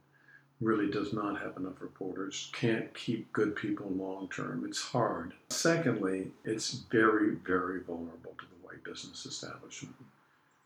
really 0.59 0.91
does 0.91 1.13
not 1.13 1.39
have 1.39 1.55
enough 1.55 1.79
reporters, 1.79 2.49
can't 2.51 2.93
keep 2.93 3.31
good 3.31 3.55
people 3.55 3.87
long 3.91 4.27
term. 4.27 4.65
It's 4.67 4.81
hard. 4.81 5.35
Secondly, 5.47 6.31
it's 6.43 6.71
very, 6.91 7.35
very 7.35 7.79
vulnerable 7.79 8.35
to 8.39 8.45
the 8.45 8.67
white 8.67 8.83
business 8.83 9.25
establishment 9.25 9.95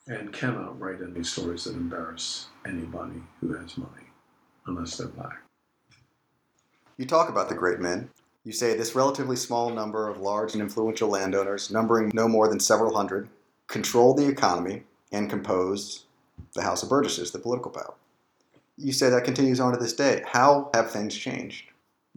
and 0.08 0.34
cannot 0.34 0.80
write 0.80 1.04
any 1.04 1.24
stories 1.24 1.66
that 1.66 1.76
embarrass 1.76 2.48
anybody 2.66 3.22
who 3.40 3.54
has 3.54 3.78
money 3.78 4.08
unless 4.66 4.98
they're 4.98 5.08
black. 5.08 5.44
You 7.02 7.08
talk 7.08 7.30
about 7.30 7.50
the 7.50 7.56
great 7.56 7.80
men. 7.80 8.12
You 8.44 8.52
say 8.52 8.78
this 8.78 8.94
relatively 8.94 9.36
small 9.36 9.72
number 9.72 10.08
of 10.08 10.22
large 10.22 10.54
and 10.54 10.62
influential 10.62 11.10
landowners, 11.10 11.72
numbering 11.72 12.12
no 12.14 12.28
more 12.28 12.48
than 12.48 12.60
several 12.60 12.96
hundred, 12.96 13.28
controlled 13.66 14.18
the 14.18 14.28
economy 14.28 14.84
and 15.12 15.28
composed 15.28 16.04
the 16.54 16.62
House 16.62 16.84
of 16.84 16.90
Burgesses, 16.90 17.32
the 17.32 17.40
political 17.40 17.72
power. 17.72 17.96
You 18.78 18.94
say 18.94 19.10
that 19.10 19.24
continues 19.24 19.60
on 19.60 19.74
to 19.74 19.80
this 19.80 19.94
day. 19.94 20.22
How 20.28 20.70
have 20.76 20.92
things 20.92 21.18
changed? 21.18 21.72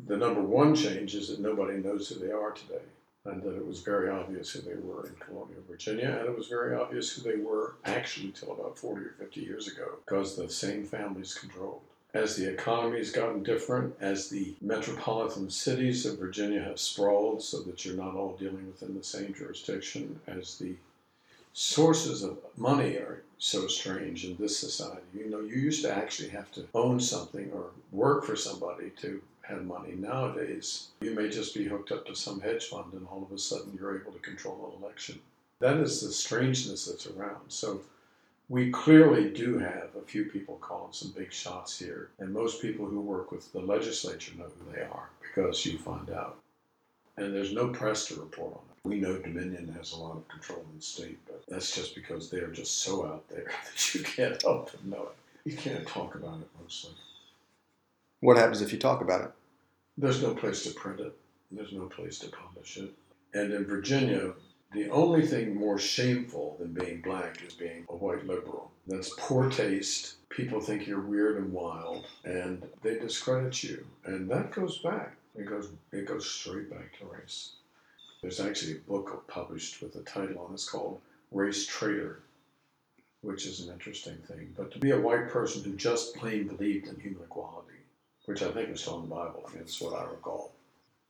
The 0.07 0.19
number 0.19 0.43
one 0.43 0.75
change 0.75 1.15
is 1.15 1.29
that 1.29 1.41
nobody 1.41 1.79
knows 1.79 2.11
who 2.11 2.17
they 2.17 2.31
are 2.31 2.51
today, 2.51 2.85
and 3.25 3.43
that 3.43 3.57
it 3.57 3.67
was 3.67 3.81
very 3.81 4.11
obvious 4.11 4.51
who 4.51 4.61
they 4.61 4.75
were 4.75 5.07
in 5.07 5.15
colonial 5.15 5.63
Virginia, 5.67 6.19
and 6.21 6.29
it 6.29 6.37
was 6.37 6.49
very 6.49 6.77
obvious 6.77 7.11
who 7.11 7.23
they 7.23 7.39
were 7.39 7.77
actually 7.87 8.33
till 8.33 8.53
about 8.53 8.77
40 8.77 9.01
or 9.01 9.15
50 9.19 9.41
years 9.41 9.67
ago, 9.67 9.97
because 10.05 10.37
the 10.37 10.51
same 10.51 10.85
families 10.85 11.33
controlled. 11.33 11.81
As 12.15 12.37
the 12.37 12.49
economy 12.49 12.99
has 12.99 13.11
gotten 13.11 13.43
different, 13.43 13.97
as 14.01 14.31
the 14.31 14.55
metropolitan 14.61 15.51
cities 15.51 16.07
of 16.07 16.21
Virginia 16.21 16.63
have 16.63 16.79
sprawled 16.79 17.43
so 17.43 17.61
that 17.63 17.85
you're 17.85 17.97
not 17.97 18.15
all 18.15 18.37
dealing 18.37 18.69
within 18.69 18.97
the 18.97 19.03
same 19.03 19.35
jurisdiction, 19.35 20.21
as 20.29 20.57
the 20.57 20.77
sources 21.53 22.23
of 22.23 22.39
money 22.57 22.95
are 22.95 23.25
so 23.39 23.67
strange 23.67 24.25
in 24.25 24.37
this 24.37 24.57
society. 24.57 25.03
You 25.13 25.29
know, 25.29 25.41
you 25.41 25.57
used 25.57 25.83
to 25.83 25.93
actually 25.93 26.29
have 26.29 26.53
to 26.53 26.69
own 26.73 27.01
something 27.01 27.51
or 27.53 27.71
work 27.91 28.25
for 28.25 28.37
somebody 28.37 28.91
to 29.01 29.21
have 29.43 29.65
money. 29.65 29.95
Nowadays, 29.97 30.91
you 31.01 31.17
may 31.17 31.29
just 31.29 31.53
be 31.53 31.65
hooked 31.65 31.91
up 31.91 32.07
to 32.07 32.15
some 32.15 32.41
hedge 32.41 32.67
fund 32.67 32.93
and 32.93 33.09
all 33.09 33.25
of 33.25 33.33
a 33.33 33.39
sudden 33.41 33.77
you're 33.77 34.01
able 34.01 34.13
to 34.13 34.21
control 34.21 34.73
an 34.73 34.83
election. 34.83 35.19
That 35.59 35.79
is 35.79 36.01
the 36.01 36.13
strangeness 36.13 36.87
that's 36.87 37.09
around. 37.09 37.49
So 37.49 37.81
we 38.49 38.71
clearly 38.71 39.31
do 39.31 39.59
have 39.59 39.91
a 39.97 40.05
few 40.05 40.27
people 40.27 40.57
calling 40.57 40.93
some 40.93 41.13
big 41.13 41.33
shots 41.33 41.79
here, 41.79 42.11
and 42.19 42.33
most 42.33 42.61
people 42.61 42.87
who 42.87 43.01
work 43.01 43.33
with 43.33 43.51
the 43.53 43.61
legislature 43.61 44.33
know 44.37 44.45
who 44.45 44.73
they 44.73 44.83
are 44.83 45.09
because 45.23 45.65
you 45.65 45.79
find 45.79 46.11
out. 46.11 46.39
And 47.17 47.35
there's 47.35 47.53
no 47.53 47.69
press 47.69 48.07
to 48.09 48.17
report 48.17 48.55
on 48.55 48.59
it. 48.59 48.89
We 48.89 49.01
know 49.01 49.17
Dominion 49.17 49.73
has 49.79 49.93
a 49.93 49.97
lot 49.97 50.17
of 50.17 50.29
control 50.29 50.65
in 50.71 50.77
the 50.77 50.83
state, 50.83 51.19
but 51.27 51.43
that's 51.49 51.75
just 51.75 51.95
because 51.95 52.29
they 52.29 52.39
are 52.39 52.51
just 52.51 52.83
so 52.83 53.07
out 53.07 53.27
there 53.29 53.51
that 53.65 53.95
you 53.95 54.03
can't 54.03 54.43
help 54.43 54.71
but 54.73 54.85
know 54.85 55.09
it. 55.11 55.51
You 55.51 55.57
can't 55.57 55.87
talk 55.87 56.15
about 56.15 56.41
it 56.41 56.49
mostly. 56.61 56.93
What 58.21 58.37
happens 58.37 58.63
if 58.63 58.73
you 58.73 58.79
talk 58.79 59.01
about 59.01 59.23
it? 59.23 59.31
There's 59.97 60.23
no 60.23 60.35
place 60.35 60.65
to 60.65 60.71
print 60.71 61.01
it. 61.01 61.17
There's 61.51 61.73
no 61.73 61.87
place 61.87 62.19
to 62.21 62.29
publish 62.29 62.79
it. 62.79 62.93
And 63.33 63.53
in 63.53 63.65
Virginia, 63.65 64.33
the 64.75 64.91
only 64.91 65.27
thing 65.27 65.55
more 65.55 65.79
shameful 65.79 66.57
than 66.59 66.73
being 66.73 67.01
black 67.01 67.43
is 67.47 67.55
being 67.55 67.87
a 67.89 67.97
white 67.97 68.27
liberal. 68.27 68.73
That's 68.87 69.15
poor 69.17 69.49
taste. 69.49 70.17
People 70.29 70.61
think 70.61 70.87
you're 70.87 71.01
weird 71.01 71.39
and 71.39 71.53
wild, 71.53 72.07
and 72.25 72.67
they 72.83 72.99
discredit 72.99 73.63
you. 73.63 73.87
And 74.05 74.29
that 74.31 74.51
goes 74.51 74.79
back. 74.79 75.17
It 75.37 75.47
goes 75.47 75.71
it 75.93 76.07
goes 76.07 76.29
straight 76.29 76.71
back 76.71 76.99
to 76.99 77.07
race. 77.07 77.53
There's 78.21 78.41
actually 78.41 78.73
a 78.73 78.91
book 78.91 79.27
published 79.29 79.81
with 79.81 79.97
a 79.97 80.03
title 80.03 80.47
on 80.47 80.55
it. 80.55 80.65
Called 80.71 81.01
Race 81.31 81.67
Traitor, 81.67 82.23
which 83.23 83.47
is 83.47 83.61
an 83.61 83.73
interesting 83.73 84.17
thing. 84.29 84.55
But 84.57 84.71
to 84.73 84.79
be 84.79 84.91
a 84.91 85.01
white 85.01 85.29
person 85.29 85.63
who 85.63 85.77
just 85.77 86.17
plain 86.17 86.49
believed 86.49 86.89
in 86.89 87.01
human 87.01 87.23
equality, 87.23 87.79
which 88.27 88.43
I 88.43 88.51
think 88.51 88.71
is 88.71 88.81
still 88.81 89.03
in 89.03 89.09
the 89.09 89.15
Bible, 89.15 89.51
it's 89.55 89.81
what 89.81 89.99
I 89.99 90.05
recall, 90.05 90.53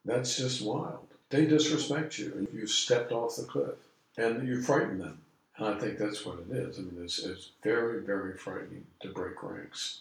that's 0.05 0.37
just 0.37 0.63
wild. 0.63 1.14
They 1.31 1.47
disrespect 1.47 2.19
you, 2.19 2.33
and 2.37 2.49
you 2.53 2.67
stepped 2.67 3.13
off 3.13 3.37
the 3.37 3.45
cliff, 3.45 3.77
and 4.17 4.47
you 4.47 4.63
frighten 4.63 4.99
them. 4.99 5.19
And 5.57 5.67
I 5.67 5.79
think 5.79 5.99
that's 5.99 6.25
what 6.25 6.41
it 6.41 6.57
is. 6.57 6.79
I 6.79 6.83
mean, 6.83 7.03
it's, 7.03 7.19
it's 7.25 7.51
very, 7.63 8.01
very 8.03 8.37
frightening 8.37 8.87
to 9.01 9.09
break 9.09 9.43
ranks 9.43 10.01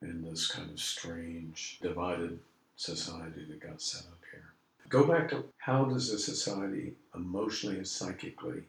in 0.00 0.22
this 0.22 0.46
kind 0.48 0.70
of 0.70 0.80
strange, 0.80 1.78
divided 1.80 2.38
society 2.76 3.44
that 3.48 3.60
got 3.60 3.80
set 3.80 4.02
up 4.02 4.18
here. 4.30 4.52
Go 4.88 5.06
back 5.06 5.30
to 5.30 5.44
how 5.58 5.84
does 5.84 6.10
a 6.10 6.18
society 6.18 6.94
emotionally 7.14 7.76
and 7.76 7.86
psychically 7.86 8.62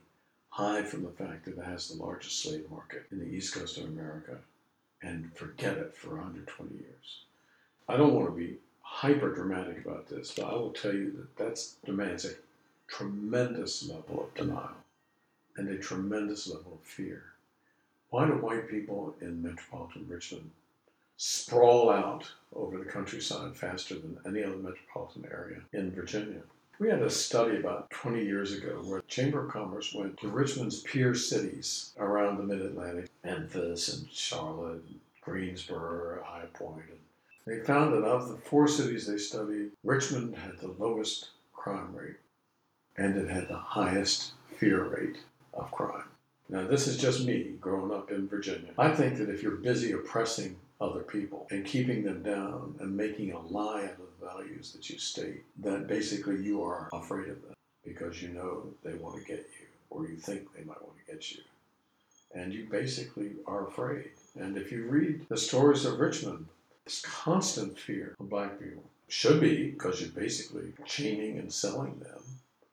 hide 0.49 0.87
from 0.87 1.03
the 1.03 1.09
fact 1.09 1.45
that 1.45 1.57
it 1.57 1.65
has 1.65 1.89
the 1.89 2.01
largest 2.01 2.41
slave 2.41 2.69
market 2.69 3.05
in 3.11 3.19
the 3.19 3.25
east 3.25 3.53
coast 3.53 3.77
of 3.77 3.85
America 3.85 4.37
and 5.01 5.33
forget 5.35 5.77
it 5.77 5.95
for 5.95 6.09
120 6.15 6.75
years? 6.75 7.21
I 7.87 7.97
don't 7.97 8.13
want 8.13 8.27
to 8.27 8.35
be 8.35 8.57
hyper 8.93 9.34
dramatic 9.34 9.84
about 9.84 10.08
this, 10.08 10.34
but 10.38 10.45
I 10.45 10.53
will 10.53 10.71
tell 10.71 10.93
you 10.93 11.12
that 11.17 11.36
that 11.38 11.60
demands 11.84 12.25
a 12.25 12.36
tremendous 12.88 13.89
level 13.89 14.23
of 14.23 14.34
denial 14.36 14.77
and 15.58 15.67
a 15.67 15.77
tremendous 15.79 16.47
level 16.47 16.79
of 16.79 16.88
fear. 16.88 17.23
Why 18.12 18.27
do 18.27 18.34
white 18.34 18.69
people 18.69 19.15
in 19.19 19.41
metropolitan 19.41 20.06
Richmond 20.08 20.51
sprawl 21.17 21.89
out 21.89 22.32
over 22.56 22.77
the 22.77 22.86
countryside 22.86 23.56
faster 23.56 23.95
than 23.95 24.19
any 24.27 24.43
other 24.43 24.58
metropolitan 24.58 25.25
area 25.29 25.62
in 25.73 25.91
Virginia? 25.91 26.41
We 26.77 26.89
had 26.89 27.01
a 27.01 27.10
study 27.10 27.58
about 27.58 27.89
20 27.89 28.23
years 28.23 28.53
ago 28.53 28.79
where 28.86 29.01
Chamber 29.01 29.45
of 29.45 29.51
Commerce 29.51 29.93
went 29.93 30.19
to 30.19 30.27
Richmond's 30.27 30.82
peer 30.82 31.15
cities 31.15 31.93
around 31.97 32.38
the 32.38 32.43
mid-Atlantic, 32.43 33.10
Memphis 33.23 33.91
and 33.91 34.10
Charlotte, 34.12 34.84
Greensboro, 35.21 36.23
High 36.23 36.45
Point, 36.53 36.86
and 36.89 36.99
they 37.45 37.60
found 37.60 37.93
that 37.93 38.08
of 38.08 38.29
the 38.29 38.38
four 38.38 38.67
cities 38.67 39.08
they 39.08 39.17
studied, 39.17 39.71
Richmond 39.84 40.36
had 40.36 40.60
the 40.60 40.73
lowest 40.77 41.29
crime 41.53 41.95
rate 41.95 42.17
and 42.95 43.17
it 43.17 43.29
had 43.29 43.47
the 43.47 43.58
highest 43.58 44.34
fear 44.58 44.84
rate 44.84 45.17
of 45.53 45.71
crime. 45.71 46.06
Now, 46.49 46.67
this 46.67 46.88
is 46.88 46.97
just 46.97 47.25
me 47.25 47.56
growing 47.60 47.91
up 47.91 48.12
in 48.12 48.27
Virginia. 48.27 48.71
I 48.77 48.89
think 48.89 49.17
that 49.17 49.29
if 49.29 49.41
you're 49.41 49.56
busy 49.56 49.91
oppressing 49.93 50.58
other 50.79 51.01
people 51.01 51.47
and 51.49 51.65
keeping 51.65 52.03
them 52.03 52.21
down 52.21 52.75
and 52.79 52.95
making 52.95 53.32
a 53.32 53.39
lie 53.39 53.86
out 53.86 53.91
of 53.91 54.19
the 54.19 54.25
values 54.25 54.73
that 54.73 54.89
you 54.89 54.99
state, 54.99 55.43
that 55.60 55.88
basically 55.88 56.41
you 56.41 56.62
are 56.63 56.89
afraid 56.93 57.29
of 57.29 57.41
them 57.41 57.53
because 57.84 58.21
you 58.21 58.29
know 58.29 58.67
they 58.84 58.93
want 58.93 59.17
to 59.17 59.25
get 59.25 59.47
you 59.60 59.67
or 59.89 60.08
you 60.08 60.15
think 60.15 60.53
they 60.53 60.63
might 60.63 60.82
want 60.82 60.95
to 60.97 61.12
get 61.12 61.32
you. 61.32 61.41
And 62.36 62.53
you 62.53 62.67
basically 62.69 63.32
are 63.45 63.67
afraid. 63.67 64.10
And 64.36 64.58
if 64.58 64.71
you 64.71 64.86
read 64.86 65.27
the 65.29 65.38
stories 65.38 65.86
of 65.86 65.99
Richmond, 65.99 66.47
this 66.85 67.01
constant 67.01 67.79
fear 67.79 68.15
of 68.19 68.29
black 68.29 68.59
people. 68.59 68.83
Should 69.07 69.41
be, 69.41 69.69
because 69.69 70.01
you're 70.01 70.09
basically 70.09 70.73
chaining 70.85 71.37
and 71.37 71.51
selling 71.51 71.99
them. 71.99 72.21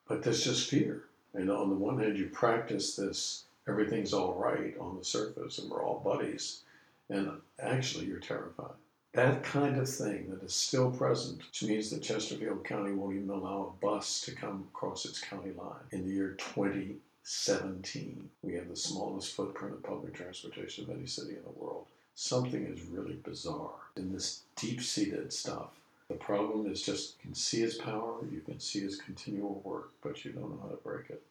But 0.09 0.23
there's 0.23 0.45
just 0.45 0.71
fear. 0.71 1.05
And 1.35 1.51
on 1.51 1.69
the 1.69 1.77
one 1.77 1.99
hand, 1.99 2.19
you 2.19 2.27
practice 2.27 2.97
this, 2.97 3.45
everything's 3.69 4.13
all 4.13 4.35
right 4.35 4.75
on 4.81 4.97
the 4.97 5.05
surface, 5.05 5.59
and 5.59 5.71
we're 5.71 5.85
all 5.85 6.01
buddies. 6.01 6.63
And 7.09 7.31
actually, 7.61 8.07
you're 8.07 8.21
terrified. 8.21 8.75
That 9.13 9.43
kind 9.43 9.77
of 9.77 9.89
thing 9.89 10.31
that 10.31 10.43
is 10.43 10.55
still 10.55 10.91
present, 10.91 11.39
which 11.39 11.63
means 11.65 11.91
that 11.91 12.03
Chesterfield 12.03 12.65
County 12.65 12.93
won't 12.93 13.17
even 13.17 13.31
allow 13.31 13.75
a 13.75 13.85
bus 13.85 14.21
to 14.23 14.35
come 14.35 14.69
across 14.73 15.05
its 15.05 15.21
county 15.21 15.53
line 15.53 15.85
in 15.91 16.07
the 16.07 16.15
year 16.15 16.37
20 16.39 16.97
17. 17.23 18.31
We 18.43 18.55
have 18.55 18.69
the 18.69 18.77
smallest 18.77 19.35
footprint 19.35 19.75
of 19.75 19.83
public 19.83 20.15
transportation 20.15 20.85
of 20.85 20.97
any 20.97 21.07
city 21.07 21.37
in 21.37 21.43
the 21.43 21.51
world. 21.51 21.87
Something 22.15 22.67
is 22.67 22.83
really 22.83 23.15
bizarre 23.15 23.80
in 23.97 24.13
this 24.13 24.43
deep 24.57 24.83
seated 24.83 25.33
stuff. 25.33 25.71
The 26.09 26.17
problem 26.17 26.71
is 26.71 26.83
just 26.83 27.17
you 27.19 27.29
can 27.29 27.35
see 27.35 27.61
his 27.61 27.77
power, 27.77 28.17
you 28.31 28.41
can 28.41 28.59
see 28.59 28.81
his 28.81 28.97
continual 28.97 29.61
work, 29.65 29.91
but 30.03 30.25
you 30.25 30.33
don't 30.33 30.51
know 30.51 30.61
how 30.63 30.69
to 30.69 30.77
break 30.77 31.09
it. 31.11 31.23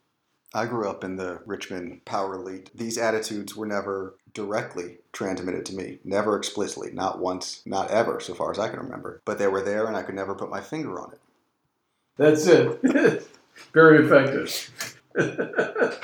I 0.53 0.65
grew 0.65 0.89
up 0.89 1.03
in 1.03 1.15
the 1.15 1.41
Richmond 1.45 2.05
power 2.05 2.35
elite. 2.35 2.71
These 2.73 2.97
attitudes 2.97 3.55
were 3.55 3.67
never 3.67 4.15
directly 4.33 4.97
transmitted 5.13 5.65
to 5.67 5.75
me, 5.75 5.99
never 6.03 6.35
explicitly, 6.35 6.91
not 6.91 7.19
once, 7.19 7.61
not 7.65 7.91
ever, 7.91 8.19
so 8.19 8.33
far 8.33 8.51
as 8.51 8.57
I 8.57 8.69
can 8.69 8.79
remember. 8.79 9.21
But 9.25 9.37
they 9.37 9.47
were 9.47 9.61
there 9.61 9.85
and 9.85 9.95
I 9.95 10.01
could 10.01 10.15
never 10.15 10.33
put 10.33 10.49
my 10.49 10.61
finger 10.61 10.99
on 10.99 11.11
it. 11.11 11.19
That's 12.17 12.47
it. 12.47 13.27
Very 13.73 14.05
effective. 14.05 14.95
that 15.13 15.99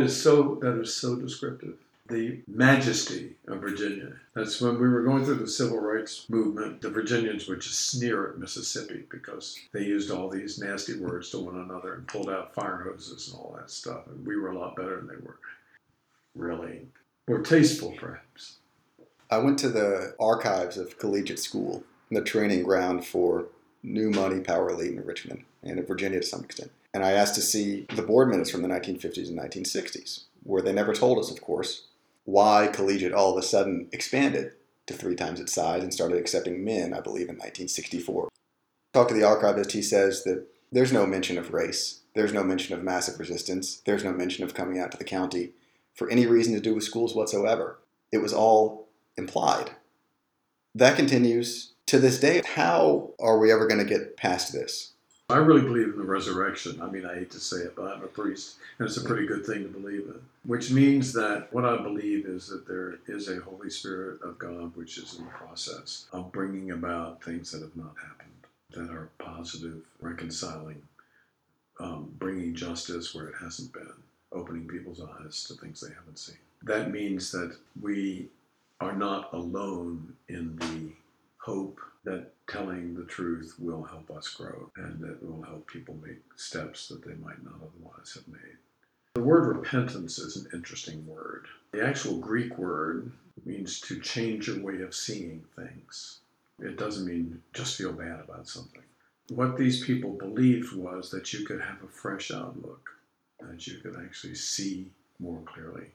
is 0.00 0.20
so 0.20 0.58
that 0.62 0.80
is 0.80 0.94
so 0.94 1.16
descriptive. 1.16 1.76
The 2.06 2.42
majesty 2.46 3.36
of 3.48 3.62
Virginia. 3.62 4.12
That's 4.34 4.60
when 4.60 4.74
we 4.78 4.88
were 4.88 5.02
going 5.02 5.24
through 5.24 5.36
the 5.36 5.48
civil 5.48 5.80
rights 5.80 6.28
movement. 6.28 6.82
The 6.82 6.90
Virginians 6.90 7.48
would 7.48 7.62
just 7.62 7.92
sneer 7.92 8.28
at 8.28 8.38
Mississippi 8.38 9.04
because 9.10 9.58
they 9.72 9.84
used 9.84 10.10
all 10.10 10.28
these 10.28 10.58
nasty 10.58 10.98
words 10.98 11.30
to 11.30 11.38
one 11.38 11.56
another 11.56 11.94
and 11.94 12.06
pulled 12.06 12.28
out 12.28 12.54
fire 12.54 12.82
hoses 12.84 13.28
and 13.28 13.38
all 13.38 13.56
that 13.56 13.70
stuff. 13.70 14.06
And 14.06 14.26
we 14.26 14.36
were 14.36 14.50
a 14.50 14.58
lot 14.58 14.76
better 14.76 14.96
than 14.96 15.06
they 15.06 15.16
were. 15.24 15.38
Really. 16.34 16.88
More 17.26 17.40
tasteful, 17.40 17.94
perhaps. 17.96 18.56
I 19.30 19.38
went 19.38 19.58
to 19.60 19.70
the 19.70 20.14
archives 20.20 20.76
of 20.76 20.98
collegiate 20.98 21.38
school, 21.38 21.84
the 22.10 22.20
training 22.20 22.64
ground 22.64 23.06
for 23.06 23.46
new 23.82 24.10
money 24.10 24.40
power 24.40 24.68
elite 24.68 24.92
in 24.92 25.06
Richmond 25.06 25.44
and 25.62 25.78
in 25.78 25.86
Virginia 25.86 26.20
to 26.20 26.26
some 26.26 26.44
extent. 26.44 26.70
And 26.92 27.02
I 27.02 27.12
asked 27.12 27.34
to 27.36 27.40
see 27.40 27.86
the 27.96 28.02
board 28.02 28.28
minutes 28.28 28.50
from 28.50 28.60
the 28.60 28.68
1950s 28.68 29.28
and 29.28 29.38
1960s, 29.38 30.24
where 30.42 30.60
they 30.60 30.72
never 30.72 30.92
told 30.92 31.18
us, 31.18 31.30
of 31.30 31.40
course, 31.40 31.86
why 32.24 32.68
collegiate 32.72 33.12
all 33.12 33.32
of 33.32 33.38
a 33.38 33.46
sudden 33.46 33.88
expanded 33.92 34.52
to 34.86 34.94
three 34.94 35.14
times 35.14 35.40
its 35.40 35.54
size 35.54 35.82
and 35.82 35.92
started 35.92 36.18
accepting 36.18 36.64
men, 36.64 36.92
I 36.92 37.00
believe, 37.00 37.28
in 37.28 37.36
1964. 37.36 38.28
Talk 38.92 39.08
to 39.08 39.14
the 39.14 39.24
archivist, 39.24 39.72
he 39.72 39.82
says 39.82 40.24
that 40.24 40.46
there's 40.70 40.92
no 40.92 41.06
mention 41.06 41.38
of 41.38 41.52
race, 41.52 42.00
there's 42.14 42.32
no 42.32 42.44
mention 42.44 42.74
of 42.74 42.82
massive 42.82 43.18
resistance, 43.18 43.82
there's 43.86 44.04
no 44.04 44.12
mention 44.12 44.44
of 44.44 44.54
coming 44.54 44.78
out 44.78 44.92
to 44.92 44.98
the 44.98 45.04
county 45.04 45.52
for 45.94 46.10
any 46.10 46.26
reason 46.26 46.54
to 46.54 46.60
do 46.60 46.74
with 46.74 46.84
schools 46.84 47.14
whatsoever. 47.14 47.78
It 48.12 48.18
was 48.18 48.32
all 48.32 48.88
implied. 49.16 49.70
That 50.74 50.96
continues 50.96 51.72
to 51.86 51.98
this 51.98 52.18
day. 52.18 52.42
How 52.44 53.10
are 53.20 53.38
we 53.38 53.52
ever 53.52 53.66
going 53.66 53.80
to 53.80 53.84
get 53.84 54.16
past 54.16 54.52
this? 54.52 54.93
I 55.30 55.38
really 55.38 55.62
believe 55.62 55.88
in 55.88 55.96
the 55.96 56.04
resurrection. 56.04 56.82
I 56.82 56.90
mean, 56.90 57.06
I 57.06 57.14
hate 57.14 57.30
to 57.30 57.40
say 57.40 57.58
it, 57.58 57.74
but 57.74 57.86
I'm 57.86 58.02
a 58.02 58.08
priest, 58.08 58.56
and 58.78 58.86
it's 58.86 58.98
a 58.98 59.04
pretty 59.04 59.26
good 59.26 59.46
thing 59.46 59.62
to 59.62 59.70
believe 59.70 60.02
in. 60.06 60.20
Which 60.44 60.70
means 60.70 61.14
that 61.14 61.48
what 61.50 61.64
I 61.64 61.78
believe 61.78 62.26
is 62.26 62.48
that 62.48 62.66
there 62.66 62.98
is 63.06 63.28
a 63.28 63.40
Holy 63.40 63.70
Spirit 63.70 64.20
of 64.20 64.38
God 64.38 64.76
which 64.76 64.98
is 64.98 65.18
in 65.18 65.24
the 65.24 65.30
process 65.30 66.06
of 66.12 66.30
bringing 66.30 66.72
about 66.72 67.24
things 67.24 67.50
that 67.52 67.62
have 67.62 67.74
not 67.74 67.94
happened, 67.96 68.32
that 68.72 68.90
are 68.94 69.08
positive, 69.18 69.80
reconciling, 69.98 70.82
um, 71.80 72.12
bringing 72.18 72.54
justice 72.54 73.14
where 73.14 73.28
it 73.28 73.34
hasn't 73.40 73.72
been, 73.72 73.94
opening 74.30 74.68
people's 74.68 75.00
eyes 75.00 75.44
to 75.44 75.54
things 75.54 75.80
they 75.80 75.94
haven't 75.94 76.18
seen. 76.18 76.36
That 76.64 76.90
means 76.90 77.32
that 77.32 77.56
we 77.80 78.28
are 78.78 78.94
not 78.94 79.32
alone 79.32 80.12
in 80.28 80.56
the 80.56 80.92
hope 81.38 81.80
that 82.04 82.33
telling 82.48 82.94
the 82.94 83.04
truth 83.04 83.54
will 83.58 83.82
help 83.82 84.10
us 84.10 84.28
grow 84.28 84.70
and 84.76 85.02
it 85.04 85.22
will 85.22 85.42
help 85.42 85.66
people 85.66 85.96
make 86.04 86.20
steps 86.36 86.88
that 86.88 87.04
they 87.04 87.14
might 87.14 87.42
not 87.42 87.56
otherwise 87.56 88.12
have 88.14 88.28
made. 88.28 88.58
The 89.14 89.22
word 89.22 89.56
repentance 89.56 90.18
is 90.18 90.36
an 90.36 90.50
interesting 90.52 91.06
word. 91.06 91.46
The 91.72 91.84
actual 91.84 92.18
Greek 92.18 92.58
word 92.58 93.12
means 93.44 93.80
to 93.82 94.00
change 94.00 94.48
your 94.48 94.60
way 94.60 94.82
of 94.82 94.94
seeing 94.94 95.44
things. 95.56 96.20
It 96.60 96.76
doesn't 96.76 97.06
mean 97.06 97.42
just 97.52 97.76
feel 97.76 97.92
bad 97.92 98.20
about 98.20 98.48
something. 98.48 98.82
What 99.28 99.56
these 99.56 99.84
people 99.84 100.12
believed 100.12 100.74
was 100.76 101.10
that 101.10 101.32
you 101.32 101.46
could 101.46 101.60
have 101.60 101.82
a 101.82 101.88
fresh 101.88 102.30
outlook, 102.30 102.90
that 103.40 103.66
you 103.66 103.78
could 103.78 103.96
actually 103.96 104.34
see 104.34 104.90
more 105.18 105.40
clearly 105.46 105.86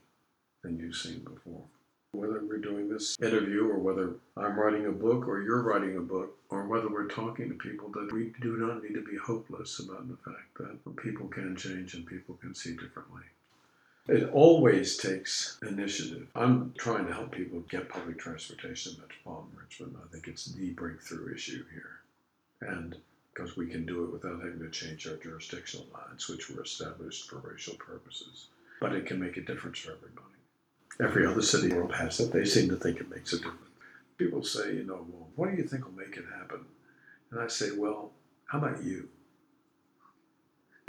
than 0.62 0.80
you've 0.80 0.96
seen 0.96 1.20
before. 1.20 1.64
Whether 2.12 2.44
we're 2.44 2.58
doing 2.58 2.90
this 2.90 3.16
interview 3.22 3.70
or 3.70 3.78
whether 3.78 4.16
I'm 4.36 4.60
writing 4.60 4.88
a 4.88 4.92
book 4.92 5.28
or 5.28 5.44
you're 5.44 5.62
writing 5.62 5.96
a 5.96 6.02
book 6.02 6.36
or 6.50 6.66
whether 6.66 6.90
we're 6.90 7.08
talking 7.08 7.50
to 7.50 7.56
people, 7.56 7.90
that 7.90 8.12
we 8.12 8.34
do 8.42 8.58
not 8.58 8.82
need 8.82 8.96
to 8.96 9.04
be 9.04 9.16
hopeless 9.16 9.80
about 9.80 10.08
the 10.08 10.18
fact 10.18 10.58
that 10.58 10.98
people 10.98 11.28
can 11.28 11.56
change 11.56 11.94
and 11.94 12.08
people 12.08 12.34
can 12.42 12.56
see 12.56 12.72
differently. 12.72 13.22
It 14.08 14.28
always 14.32 14.98
takes 14.98 15.60
initiative. 15.62 16.30
I'm 16.34 16.74
trying 16.80 17.06
to 17.06 17.14
help 17.14 17.32
people 17.32 17.60
get 17.70 17.90
public 17.90 18.18
transportation 18.18 18.94
in 18.94 19.02
metropolitan 19.02 19.56
Richmond. 19.62 19.96
I 20.04 20.12
think 20.12 20.28
it's 20.28 20.46
the 20.46 20.72
breakthrough 20.72 21.36
issue 21.36 21.64
here. 21.72 22.00
And 22.62 22.98
because 23.32 23.56
we 23.56 23.68
can 23.68 23.86
do 23.86 24.04
it 24.06 24.12
without 24.12 24.42
having 24.42 24.60
to 24.60 24.72
change 24.72 25.06
our 25.08 25.16
jurisdictional 25.18 25.86
lines, 25.94 26.28
which 26.28 26.50
were 26.50 26.64
established 26.64 27.30
for 27.30 27.38
racial 27.38 27.76
purposes. 27.76 28.48
But 28.82 28.94
it 28.94 29.06
can 29.06 29.20
make 29.20 29.38
a 29.38 29.42
difference 29.42 29.78
for 29.78 29.92
everybody. 29.92 30.39
Every 31.02 31.26
other 31.26 31.42
city 31.42 31.66
in 31.66 31.70
the 31.70 31.76
world 31.78 31.96
has 31.96 32.20
it. 32.20 32.34
They 32.34 32.46
seem 32.46 32.70
to 32.70 32.76
think 32.76 33.00
it 33.00 33.10
makes 33.10 33.34
a 33.34 33.38
difference. 33.38 33.58
People 34.18 34.44
say, 34.44 34.76
you 34.76 34.84
know, 34.84 35.06
well, 35.10 35.28
what 35.36 35.50
do 35.50 35.56
you 35.56 35.64
think 35.64 35.86
will 35.86 35.94
make 35.94 36.18
it 36.18 36.26
happen? 36.38 36.66
And 37.32 37.40
I 37.40 37.48
say, 37.48 37.72
well, 37.72 38.12
how 38.46 38.58
about 38.58 38.84
you? 38.84 39.08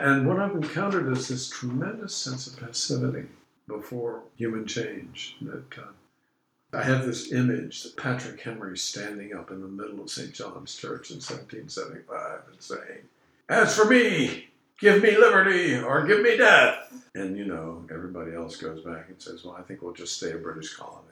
And 0.01 0.27
what 0.27 0.39
I've 0.39 0.55
encountered 0.55 1.15
is 1.15 1.27
this 1.27 1.47
tremendous 1.47 2.15
sense 2.15 2.47
of 2.47 2.57
passivity 2.57 3.27
before 3.67 4.23
human 4.35 4.65
change. 4.65 5.37
That 5.41 5.77
uh, 5.77 6.77
I 6.77 6.83
have 6.83 7.05
this 7.05 7.31
image 7.31 7.83
that 7.83 7.97
Patrick 7.97 8.41
Henry 8.41 8.77
standing 8.77 9.33
up 9.33 9.51
in 9.51 9.61
the 9.61 9.67
middle 9.67 10.01
of 10.01 10.09
St. 10.09 10.33
John's 10.33 10.75
Church 10.75 11.11
in 11.11 11.17
1775 11.17 12.39
and 12.51 12.61
saying, 12.61 13.01
As 13.47 13.75
for 13.75 13.85
me, 13.85 14.49
give 14.81 15.01
me 15.01 15.15
liberty 15.15 15.77
or 15.77 16.05
give 16.05 16.21
me 16.21 16.35
death. 16.35 16.91
And 17.15 17.37
you 17.37 17.45
know, 17.45 17.85
everybody 17.93 18.33
else 18.33 18.57
goes 18.57 18.83
back 18.83 19.09
and 19.09 19.21
says, 19.21 19.45
well, 19.45 19.55
I 19.57 19.61
think 19.61 19.81
we'll 19.81 19.93
just 19.93 20.17
stay 20.17 20.31
a 20.31 20.37
British 20.37 20.73
colony. 20.73 21.05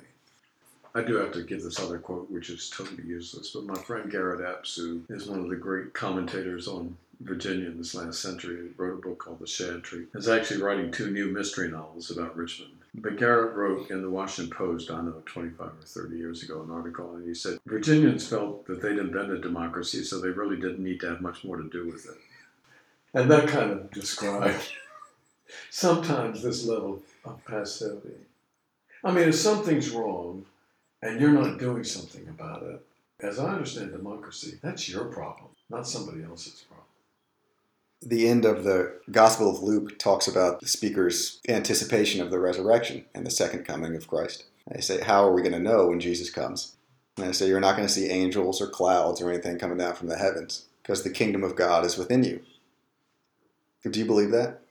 I 0.95 1.03
do 1.03 1.15
have 1.17 1.31
to 1.33 1.43
give 1.43 1.61
this 1.61 1.79
other 1.79 1.99
quote, 1.99 2.31
which 2.31 2.49
is 2.49 2.69
totally 2.69 3.03
useless, 3.05 3.51
but 3.51 3.65
my 3.65 3.75
friend 3.75 4.11
Garrett 4.11 4.45
Epps, 4.45 4.75
who 4.75 5.03
is 5.09 5.27
one 5.27 5.39
of 5.39 5.49
the 5.49 5.55
great 5.55 5.93
commentators 5.93 6.67
on 6.67 6.97
Virginia 7.21 7.67
in 7.67 7.77
this 7.77 7.93
last 7.93 8.21
century, 8.21 8.69
wrote 8.75 8.97
a 8.97 9.07
book 9.07 9.19
called 9.19 9.39
The 9.39 9.45
Shadd 9.45 9.83
Tree, 9.83 10.05
is 10.15 10.27
actually 10.27 10.63
writing 10.63 10.91
two 10.91 11.11
new 11.11 11.27
mystery 11.27 11.69
novels 11.69 12.09
about 12.09 12.35
Richmond. 12.35 12.71
But 12.95 13.17
Garrett 13.17 13.55
wrote 13.55 13.91
in 13.91 14.01
the 14.01 14.09
Washington 14.09 14.55
Post, 14.55 14.89
I 14.89 14.95
don't 14.95 15.05
know, 15.05 15.21
25 15.25 15.67
or 15.67 15.73
30 15.83 16.17
years 16.17 16.41
ago, 16.41 16.63
an 16.63 16.71
article, 16.71 17.15
and 17.15 17.27
he 17.27 17.35
said 17.35 17.59
Virginians 17.67 18.27
felt 18.27 18.65
that 18.65 18.81
they'd 18.81 18.97
invented 18.97 19.41
democracy, 19.41 20.03
so 20.03 20.19
they 20.19 20.29
really 20.29 20.55
didn't 20.55 20.83
need 20.83 20.99
to 21.01 21.09
have 21.09 21.21
much 21.21 21.43
more 21.43 21.57
to 21.57 21.69
do 21.69 21.85
with 21.85 22.07
it. 22.07 22.17
And 23.13 23.29
that 23.31 23.47
kind 23.47 23.71
of 23.71 23.91
describes 23.91 24.71
sometimes 25.69 26.41
this 26.41 26.65
level 26.65 27.01
of 27.25 27.43
passivity. 27.45 28.15
I 29.03 29.11
mean, 29.11 29.29
if 29.29 29.35
something's 29.35 29.89
wrong 29.89 30.45
and 31.01 31.19
you're 31.19 31.31
not 31.31 31.59
doing 31.59 31.83
something 31.83 32.27
about 32.27 32.63
it, 32.63 32.85
as 33.21 33.39
I 33.39 33.53
understand 33.53 33.91
democracy, 33.91 34.59
that's 34.61 34.87
your 34.89 35.05
problem, 35.05 35.49
not 35.69 35.87
somebody 35.87 36.23
else's 36.23 36.61
problem. 36.61 36.85
The 38.01 38.29
end 38.29 38.45
of 38.45 38.63
the 38.63 38.99
Gospel 39.11 39.49
of 39.49 39.61
Luke 39.61 39.99
talks 39.99 40.27
about 40.27 40.61
the 40.61 40.67
speaker's 40.67 41.41
anticipation 41.49 42.21
of 42.21 42.31
the 42.31 42.39
resurrection 42.39 43.05
and 43.13 43.25
the 43.25 43.31
second 43.31 43.65
coming 43.65 43.95
of 43.95 44.07
Christ. 44.07 44.45
They 44.71 44.79
say, 44.79 45.01
How 45.01 45.25
are 45.25 45.33
we 45.33 45.41
going 45.41 45.53
to 45.53 45.59
know 45.59 45.87
when 45.87 45.99
Jesus 45.99 46.29
comes? 46.29 46.75
And 47.17 47.27
they 47.27 47.33
say, 47.33 47.47
You're 47.47 47.59
not 47.59 47.75
going 47.75 47.87
to 47.87 47.93
see 47.93 48.09
angels 48.09 48.61
or 48.61 48.67
clouds 48.67 49.21
or 49.21 49.29
anything 49.29 49.59
coming 49.59 49.77
down 49.77 49.95
from 49.95 50.07
the 50.07 50.17
heavens 50.17 50.65
because 50.81 51.03
the 51.03 51.09
kingdom 51.09 51.43
of 51.43 51.57
God 51.57 51.85
is 51.85 51.97
within 51.97 52.23
you. 52.23 52.41
Do 53.83 53.97
you 53.97 54.05
believe 54.05 54.31
that? 54.31 54.61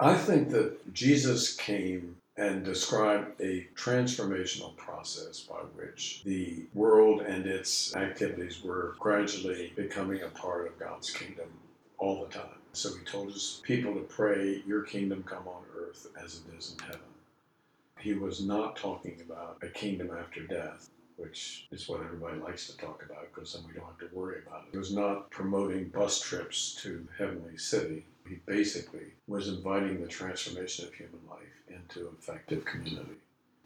I 0.00 0.16
think 0.16 0.50
that 0.50 0.92
Jesus 0.92 1.54
came 1.54 2.16
and 2.36 2.64
described 2.64 3.40
a 3.40 3.68
transformational 3.76 4.76
process 4.76 5.40
by 5.40 5.58
which 5.76 6.22
the 6.24 6.64
world 6.74 7.20
and 7.20 7.46
its 7.46 7.94
activities 7.94 8.62
were 8.64 8.96
gradually 8.98 9.72
becoming 9.76 10.22
a 10.22 10.28
part 10.28 10.66
of 10.66 10.78
God's 10.78 11.10
kingdom 11.10 11.48
all 11.98 12.24
the 12.24 12.32
time. 12.32 12.58
So 12.72 12.94
he 12.94 13.04
told 13.04 13.32
his 13.32 13.60
people 13.62 13.94
to 13.94 14.00
pray, 14.00 14.62
Your 14.66 14.82
kingdom 14.82 15.22
come 15.22 15.46
on 15.46 15.62
earth 15.78 16.08
as 16.22 16.40
it 16.40 16.56
is 16.56 16.74
in 16.76 16.84
heaven. 16.86 17.00
He 18.00 18.14
was 18.14 18.42
not 18.42 18.76
talking 18.76 19.20
about 19.24 19.58
a 19.62 19.68
kingdom 19.68 20.10
after 20.18 20.42
death, 20.42 20.88
which 21.20 21.68
is 21.70 21.88
what 21.88 22.00
everybody 22.00 22.38
likes 22.38 22.66
to 22.68 22.76
talk 22.76 23.04
about 23.04 23.32
because 23.32 23.52
then 23.52 23.62
we 23.66 23.74
don't 23.74 23.86
have 23.86 23.98
to 23.98 24.16
worry 24.16 24.40
about 24.46 24.64
it. 24.64 24.72
He 24.72 24.78
was 24.78 24.92
not 24.92 25.30
promoting 25.30 25.88
bus 25.88 26.20
trips 26.20 26.78
to 26.82 27.06
Heavenly 27.18 27.58
City 27.58 28.04
he 28.30 28.36
basically 28.46 29.12
was 29.26 29.48
inviting 29.48 30.00
the 30.00 30.06
transformation 30.06 30.86
of 30.86 30.94
human 30.94 31.20
life 31.28 31.40
into 31.68 32.08
effective 32.16 32.64
community. 32.64 33.16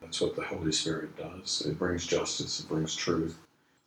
That's 0.01 0.21
what 0.21 0.37
the 0.37 0.43
Holy 0.43 0.73
Spirit 0.73 1.17
does. 1.17 1.62
It 1.67 1.79
brings 1.79 2.07
justice, 2.07 2.61
it 2.61 2.69
brings 2.69 2.97
truth. 2.97 3.38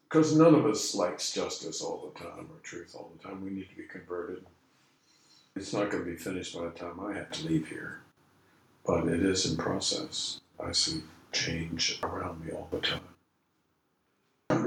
Because 0.07 0.35
none 0.35 0.53
of 0.53 0.65
us 0.65 0.95
likes 0.95 1.33
justice 1.33 1.81
all 1.81 2.13
the 2.13 2.19
time 2.19 2.47
or 2.49 2.59
truth 2.63 2.95
all 2.95 3.11
the 3.17 3.27
time. 3.27 3.43
We 3.43 3.49
need 3.49 3.69
to 3.69 3.75
be 3.75 3.83
converted. 3.83 4.45
It's 5.55 5.73
not 5.73 5.89
going 5.89 6.05
to 6.05 6.09
be 6.11 6.15
finished 6.15 6.55
by 6.55 6.65
the 6.65 6.71
time 6.71 6.99
I 6.99 7.13
have 7.13 7.31
to 7.31 7.47
leave 7.47 7.67
here, 7.67 8.01
but 8.85 9.07
it 9.07 9.23
is 9.23 9.49
in 9.49 9.57
process. 9.57 10.39
I 10.63 10.71
see 10.71 11.01
change 11.31 11.99
around 12.03 12.45
me 12.45 12.51
all 12.51 12.67
the 12.71 12.79
time. 12.79 13.16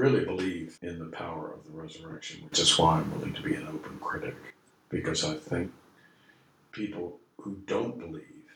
Really 0.01 0.25
believe 0.25 0.79
in 0.81 0.97
the 0.97 1.05
power 1.05 1.53
of 1.53 1.63
the 1.63 1.79
resurrection, 1.79 2.43
which 2.45 2.57
is 2.57 2.79
why 2.79 2.97
I'm 2.97 3.11
willing 3.11 3.35
to 3.35 3.41
be 3.43 3.53
an 3.53 3.67
open 3.67 3.99
critic, 3.99 4.33
because 4.89 5.23
I 5.23 5.35
think 5.35 5.71
people 6.71 7.19
who 7.37 7.57
don't 7.67 7.99
believe 7.99 8.49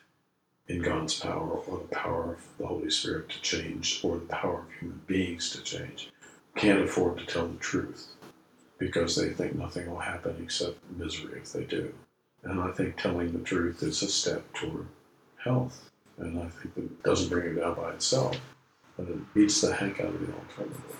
in 0.67 0.81
God's 0.81 1.19
power 1.19 1.51
or 1.51 1.77
the 1.77 1.95
power 1.95 2.33
of 2.33 2.57
the 2.57 2.65
Holy 2.65 2.89
Spirit 2.89 3.29
to 3.29 3.39
change 3.41 3.99
or 4.03 4.17
the 4.17 4.25
power 4.25 4.61
of 4.61 4.73
human 4.79 4.99
beings 5.05 5.51
to 5.51 5.61
change 5.61 6.11
can't 6.55 6.81
afford 6.81 7.19
to 7.19 7.25
tell 7.27 7.47
the 7.47 7.59
truth 7.59 8.07
because 8.79 9.15
they 9.15 9.29
think 9.29 9.53
nothing 9.53 9.87
will 9.87 9.99
happen 9.99 10.35
except 10.41 10.79
misery 10.97 11.41
if 11.43 11.53
they 11.53 11.65
do. 11.65 11.93
And 12.41 12.59
I 12.59 12.71
think 12.71 12.97
telling 12.97 13.33
the 13.33 13.45
truth 13.45 13.83
is 13.83 14.01
a 14.01 14.07
step 14.07 14.51
toward 14.53 14.87
health. 15.43 15.91
And 16.17 16.39
I 16.39 16.47
think 16.47 16.73
that 16.73 17.03
doesn't 17.03 17.29
bring 17.29 17.55
it 17.55 17.59
down 17.59 17.75
by 17.75 17.91
itself, 17.91 18.35
but 18.97 19.07
it 19.07 19.33
beats 19.35 19.61
the 19.61 19.75
heck 19.75 19.99
out 19.99 20.07
of 20.07 20.25
the 20.25 20.33
alternative. 20.33 20.95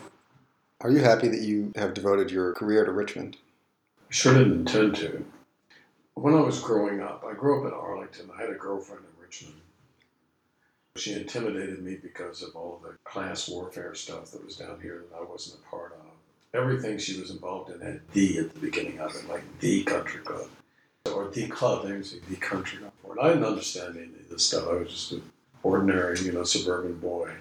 Are 0.86 0.92
you 0.92 1.00
happy 1.00 1.28
that 1.30 1.42
you 1.42 1.74
have 1.76 1.96
devoted 1.96 2.30
your 2.30 2.54
career 2.54 2.86
to 2.86 2.92
Richmond? 2.92 3.38
I 4.08 4.14
sure 4.14 4.36
didn't 4.36 4.68
intend 4.68 4.96
to. 4.98 5.26
When 6.14 6.36
I 6.36 6.42
was 6.42 6.60
growing 6.60 7.02
up, 7.02 7.26
I 7.28 7.34
grew 7.34 7.60
up 7.60 7.66
in 7.66 7.74
Arlington. 7.74 8.30
I 8.38 8.42
had 8.42 8.52
a 8.52 8.54
girlfriend 8.54 9.02
in 9.04 9.20
Richmond. 9.20 9.56
She 10.96 11.14
intimidated 11.14 11.82
me 11.82 11.96
because 11.96 12.44
of 12.44 12.56
all 12.56 12.80
the 12.84 13.00
class 13.04 13.50
warfare 13.50 13.96
stuff 13.96 14.30
that 14.30 14.46
was 14.46 14.58
down 14.58 14.80
here 14.80 15.06
that 15.10 15.18
I 15.18 15.24
wasn't 15.24 15.60
a 15.60 15.70
part 15.72 15.94
of. 15.94 16.06
Everything 16.54 17.00
she 17.00 17.20
was 17.20 17.32
involved 17.32 17.72
in 17.72 17.82
had 17.82 18.02
the 18.14 18.38
at 18.38 18.54
the 18.54 18.60
beginning 18.60 19.00
of 19.00 19.16
it, 19.16 19.28
like 19.28 19.42
the 19.62 19.84
country 19.86 20.22
club 20.22 20.50
or 21.12 21.30
the 21.30 21.48
club. 21.48 21.88
They 21.88 21.94
would 21.94 22.06
say 22.06 22.18
the 22.30 22.36
country 22.36 22.78
club. 22.78 22.94
And 23.10 23.20
I 23.20 23.30
didn't 23.30 23.46
understand 23.46 23.98
any 23.98 24.06
of 24.06 24.30
this 24.30 24.46
stuff. 24.46 24.68
I 24.70 24.74
was 24.74 24.90
just 24.90 25.14
an 25.14 25.24
ordinary, 25.64 26.20
you 26.20 26.32
know, 26.32 26.44
suburban 26.44 27.00
boy. 27.00 27.32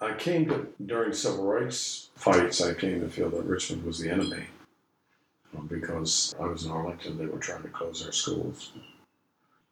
I 0.00 0.14
came 0.14 0.46
to 0.48 0.66
during 0.84 1.12
civil 1.12 1.44
rights 1.44 2.08
fights. 2.16 2.62
I 2.62 2.72
came 2.72 3.00
to 3.00 3.08
feel 3.08 3.28
that 3.30 3.44
Richmond 3.44 3.84
was 3.84 3.98
the 3.98 4.10
enemy 4.10 4.46
um, 5.56 5.66
because 5.66 6.34
I 6.40 6.46
was 6.46 6.64
in 6.64 6.70
Arlington. 6.70 7.18
They 7.18 7.26
were 7.26 7.38
trying 7.38 7.62
to 7.62 7.68
close 7.68 8.04
our 8.04 8.12
schools, 8.12 8.72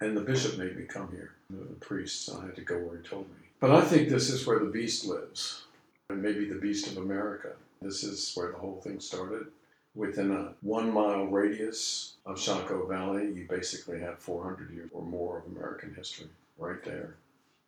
and 0.00 0.16
the 0.16 0.20
bishop 0.20 0.58
made 0.58 0.76
me 0.76 0.84
come 0.84 1.08
here. 1.10 1.32
The 1.50 1.74
priest. 1.76 2.28
I 2.30 2.44
had 2.44 2.56
to 2.56 2.62
go 2.62 2.76
where 2.78 2.98
he 2.98 3.08
told 3.08 3.26
me. 3.28 3.46
But 3.58 3.70
I 3.70 3.80
think 3.80 4.08
this 4.08 4.28
is 4.28 4.46
where 4.46 4.58
the 4.58 4.66
beast 4.66 5.06
lives, 5.06 5.64
and 6.10 6.22
maybe 6.22 6.44
the 6.44 6.56
beast 6.56 6.88
of 6.88 6.98
America. 6.98 7.52
This 7.80 8.04
is 8.04 8.32
where 8.34 8.52
the 8.52 8.58
whole 8.58 8.80
thing 8.82 9.00
started. 9.00 9.46
Within 9.94 10.30
a 10.30 10.52
one 10.60 10.92
mile 10.92 11.24
radius 11.24 12.16
of 12.26 12.36
Shockoe 12.36 12.86
Valley, 12.86 13.32
you 13.32 13.46
basically 13.48 13.98
have 14.00 14.18
400 14.18 14.70
years 14.72 14.90
or 14.92 15.02
more 15.02 15.38
of 15.38 15.46
American 15.56 15.94
history 15.94 16.26
right 16.58 16.84
there. 16.84 17.14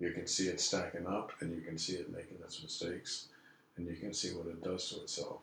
You 0.00 0.12
can 0.12 0.26
see 0.26 0.48
it 0.48 0.60
stacking 0.60 1.06
up, 1.06 1.32
and 1.40 1.54
you 1.54 1.60
can 1.60 1.76
see 1.76 1.92
it 1.94 2.10
making 2.10 2.38
its 2.42 2.62
mistakes, 2.62 3.28
and 3.76 3.86
you 3.86 3.94
can 3.94 4.14
see 4.14 4.30
what 4.30 4.46
it 4.46 4.64
does 4.64 4.88
to 4.90 5.02
itself. 5.02 5.38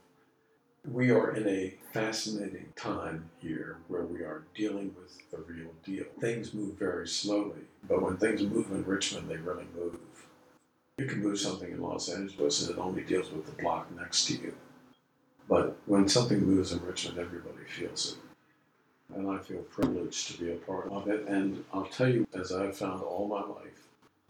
We 0.92 1.12
are 1.12 1.36
in 1.36 1.48
a 1.48 1.76
fascinating 1.94 2.74
time 2.76 3.30
here 3.40 3.78
where 3.88 4.04
we 4.04 4.22
are 4.22 4.46
dealing 4.56 4.96
with 4.98 5.30
the 5.30 5.38
real 5.38 5.72
deal. 5.84 6.06
Things 6.20 6.54
move 6.54 6.76
very 6.76 7.08
slowly, 7.08 7.66
but 7.88 8.02
when 8.02 8.18
things 8.18 8.42
move 8.42 8.72
in 8.72 8.86
Richmond, 8.86 9.30
they 9.30 9.38
really 9.38 9.68
move. 9.76 10.00
You 10.98 11.06
can 11.06 11.22
move 11.22 11.40
something 11.40 11.72
in 11.72 11.82
Los 11.82 12.10
Angeles 12.10 12.62
and 12.68 12.78
it 12.78 12.82
only 12.82 13.04
deals 13.04 13.32
with 13.32 13.46
the 13.46 13.62
block 13.62 13.92
next 13.96 14.26
to 14.28 14.34
you. 14.34 14.56
But 15.50 15.78
when 15.86 16.08
something 16.08 16.44
moves 16.44 16.72
in 16.72 16.84
Richmond, 16.84 17.20
everybody 17.20 17.66
feels 17.68 18.14
it. 18.14 19.16
And 19.16 19.30
I 19.30 19.40
feel 19.40 19.62
privileged 19.64 20.32
to 20.32 20.42
be 20.42 20.52
a 20.52 20.56
part 20.56 20.90
of 20.92 21.08
it. 21.08 21.28
And 21.28 21.64
I'll 21.74 21.86
tell 21.86 22.10
you, 22.10 22.28
as 22.34 22.52
I've 22.52 22.78
found 22.78 23.02
all 23.04 23.28
my 23.28 23.42
life, 23.42 23.87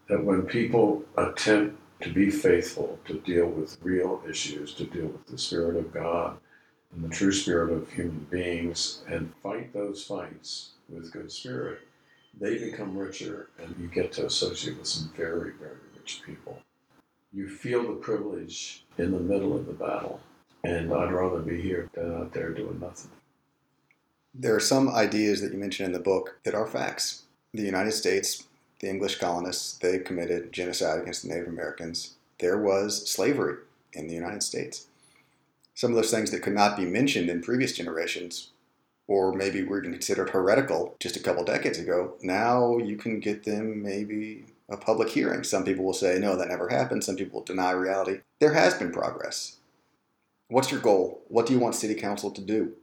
that 0.08 0.24
when 0.24 0.42
people 0.42 1.02
attempt 1.16 1.78
to 2.02 2.12
be 2.12 2.30
faithful, 2.30 2.98
to 3.04 3.18
deal 3.20 3.46
with 3.46 3.78
real 3.82 4.22
issues, 4.28 4.72
to 4.74 4.84
deal 4.84 5.06
with 5.06 5.26
the 5.26 5.38
Spirit 5.38 5.76
of 5.76 5.92
God 5.92 6.38
and 6.94 7.04
the 7.04 7.14
true 7.14 7.32
spirit 7.32 7.70
of 7.70 7.92
human 7.92 8.26
beings, 8.30 9.02
and 9.08 9.32
fight 9.42 9.72
those 9.74 10.04
fights 10.04 10.70
with 10.88 11.12
good 11.12 11.30
spirit, 11.30 11.80
they 12.40 12.56
become 12.56 12.96
richer 12.96 13.48
and 13.62 13.74
you 13.78 13.88
get 13.88 14.12
to 14.12 14.26
associate 14.26 14.78
with 14.78 14.86
some 14.86 15.12
very, 15.16 15.52
very 15.52 15.76
rich 15.94 16.22
people. 16.24 16.58
You 17.32 17.48
feel 17.48 17.82
the 17.82 18.00
privilege 18.00 18.86
in 18.96 19.12
the 19.12 19.20
middle 19.20 19.54
of 19.54 19.66
the 19.66 19.74
battle, 19.74 20.20
and 20.64 20.92
I'd 20.92 21.12
rather 21.12 21.40
be 21.40 21.60
here 21.60 21.90
than 21.92 22.14
out 22.14 22.32
there 22.32 22.52
doing 22.52 22.80
nothing. 22.80 23.10
There 24.32 24.54
are 24.54 24.60
some 24.60 24.88
ideas 24.88 25.42
that 25.42 25.52
you 25.52 25.58
mention 25.58 25.84
in 25.84 25.92
the 25.92 25.98
book 25.98 26.38
that 26.44 26.54
are 26.54 26.66
facts. 26.66 27.24
The 27.52 27.62
United 27.62 27.92
States 27.92 28.47
the 28.80 28.88
English 28.88 29.18
colonists, 29.18 29.76
they 29.78 29.98
committed 29.98 30.52
genocide 30.52 31.00
against 31.00 31.22
the 31.22 31.28
Native 31.28 31.48
Americans. 31.48 32.14
There 32.38 32.58
was 32.58 33.08
slavery 33.08 33.56
in 33.92 34.06
the 34.06 34.14
United 34.14 34.42
States. 34.42 34.86
Some 35.74 35.90
of 35.90 35.96
those 35.96 36.10
things 36.10 36.30
that 36.30 36.42
could 36.42 36.54
not 36.54 36.76
be 36.76 36.84
mentioned 36.84 37.28
in 37.28 37.42
previous 37.42 37.72
generations, 37.72 38.50
or 39.06 39.32
maybe 39.32 39.62
were 39.62 39.80
considered 39.80 40.30
heretical 40.30 40.96
just 41.00 41.16
a 41.16 41.20
couple 41.20 41.44
decades 41.44 41.78
ago, 41.78 42.14
now 42.22 42.78
you 42.78 42.96
can 42.96 43.20
get 43.20 43.44
them 43.44 43.82
maybe 43.82 44.44
a 44.68 44.76
public 44.76 45.08
hearing. 45.08 45.42
Some 45.44 45.64
people 45.64 45.84
will 45.84 45.94
say, 45.94 46.18
no, 46.18 46.36
that 46.36 46.48
never 46.48 46.68
happened. 46.68 47.02
Some 47.02 47.16
people 47.16 47.40
will 47.40 47.44
deny 47.44 47.70
reality. 47.70 48.20
There 48.38 48.52
has 48.52 48.74
been 48.74 48.92
progress. 48.92 49.56
What's 50.48 50.70
your 50.70 50.80
goal? 50.80 51.22
What 51.28 51.46
do 51.46 51.52
you 51.52 51.58
want 51.58 51.74
City 51.74 51.94
Council 51.94 52.30
to 52.30 52.40
do? 52.40 52.74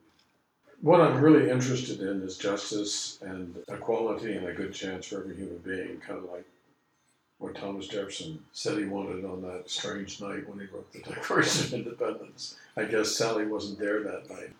What 0.82 1.02
I'm 1.02 1.20
really 1.20 1.50
interested 1.50 2.02
in 2.02 2.22
is 2.22 2.38
justice 2.38 3.18
and 3.22 3.56
equality 3.68 4.34
and 4.34 4.48
a 4.48 4.54
good 4.54 4.74
chance 4.74 5.08
for 5.08 5.20
every 5.20 5.36
human 5.36 5.58
being, 5.60 6.00
kind 6.00 6.20
of 6.20 6.32
like 6.32 6.46
what 7.38 7.56
Thomas 7.56 7.88
Jefferson 7.88 8.44
said 8.54 8.78
he 8.78 8.86
wanted 8.86 9.26
on 9.26 9.42
that 9.42 9.70
strange 9.70 10.22
night 10.22 10.48
when 10.48 10.60
he 10.60 10.66
wrote 10.74 10.92
the 10.94 11.00
Declaration 11.00 11.66
of 11.66 11.74
Independence. 11.74 12.56
I 12.78 12.86
guess 12.86 13.16
Sally 13.16 13.46
wasn't 13.46 13.80
there 13.80 14.04
that 14.04 14.30
night. 14.30 14.52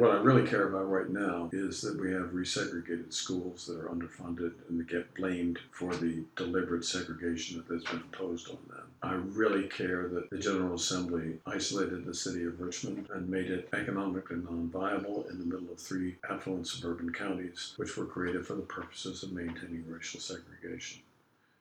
What 0.00 0.12
I 0.12 0.20
really 0.20 0.46
care 0.46 0.68
about 0.68 0.88
right 0.88 1.08
now 1.10 1.50
is 1.52 1.80
that 1.80 1.98
we 1.98 2.12
have 2.12 2.30
resegregated 2.32 3.12
schools 3.12 3.66
that 3.66 3.80
are 3.80 3.88
underfunded 3.88 4.52
and 4.68 4.88
get 4.88 5.12
blamed 5.16 5.58
for 5.72 5.92
the 5.92 6.22
deliberate 6.36 6.84
segregation 6.84 7.64
that 7.66 7.74
has 7.74 7.82
been 7.82 8.02
imposed 8.02 8.48
on 8.48 8.58
them. 8.68 8.86
I 9.02 9.14
really 9.14 9.66
care 9.66 10.06
that 10.06 10.30
the 10.30 10.38
General 10.38 10.76
Assembly 10.76 11.40
isolated 11.46 12.04
the 12.04 12.14
city 12.14 12.44
of 12.44 12.60
Richmond 12.60 13.08
and 13.12 13.28
made 13.28 13.50
it 13.50 13.70
economically 13.72 14.36
non 14.36 14.70
viable 14.70 15.26
in 15.30 15.40
the 15.40 15.46
middle 15.46 15.72
of 15.72 15.80
three 15.80 16.14
affluent 16.30 16.68
suburban 16.68 17.12
counties, 17.12 17.74
which 17.74 17.96
were 17.96 18.06
created 18.06 18.46
for 18.46 18.54
the 18.54 18.62
purposes 18.62 19.24
of 19.24 19.32
maintaining 19.32 19.84
racial 19.88 20.20
segregation. 20.20 21.02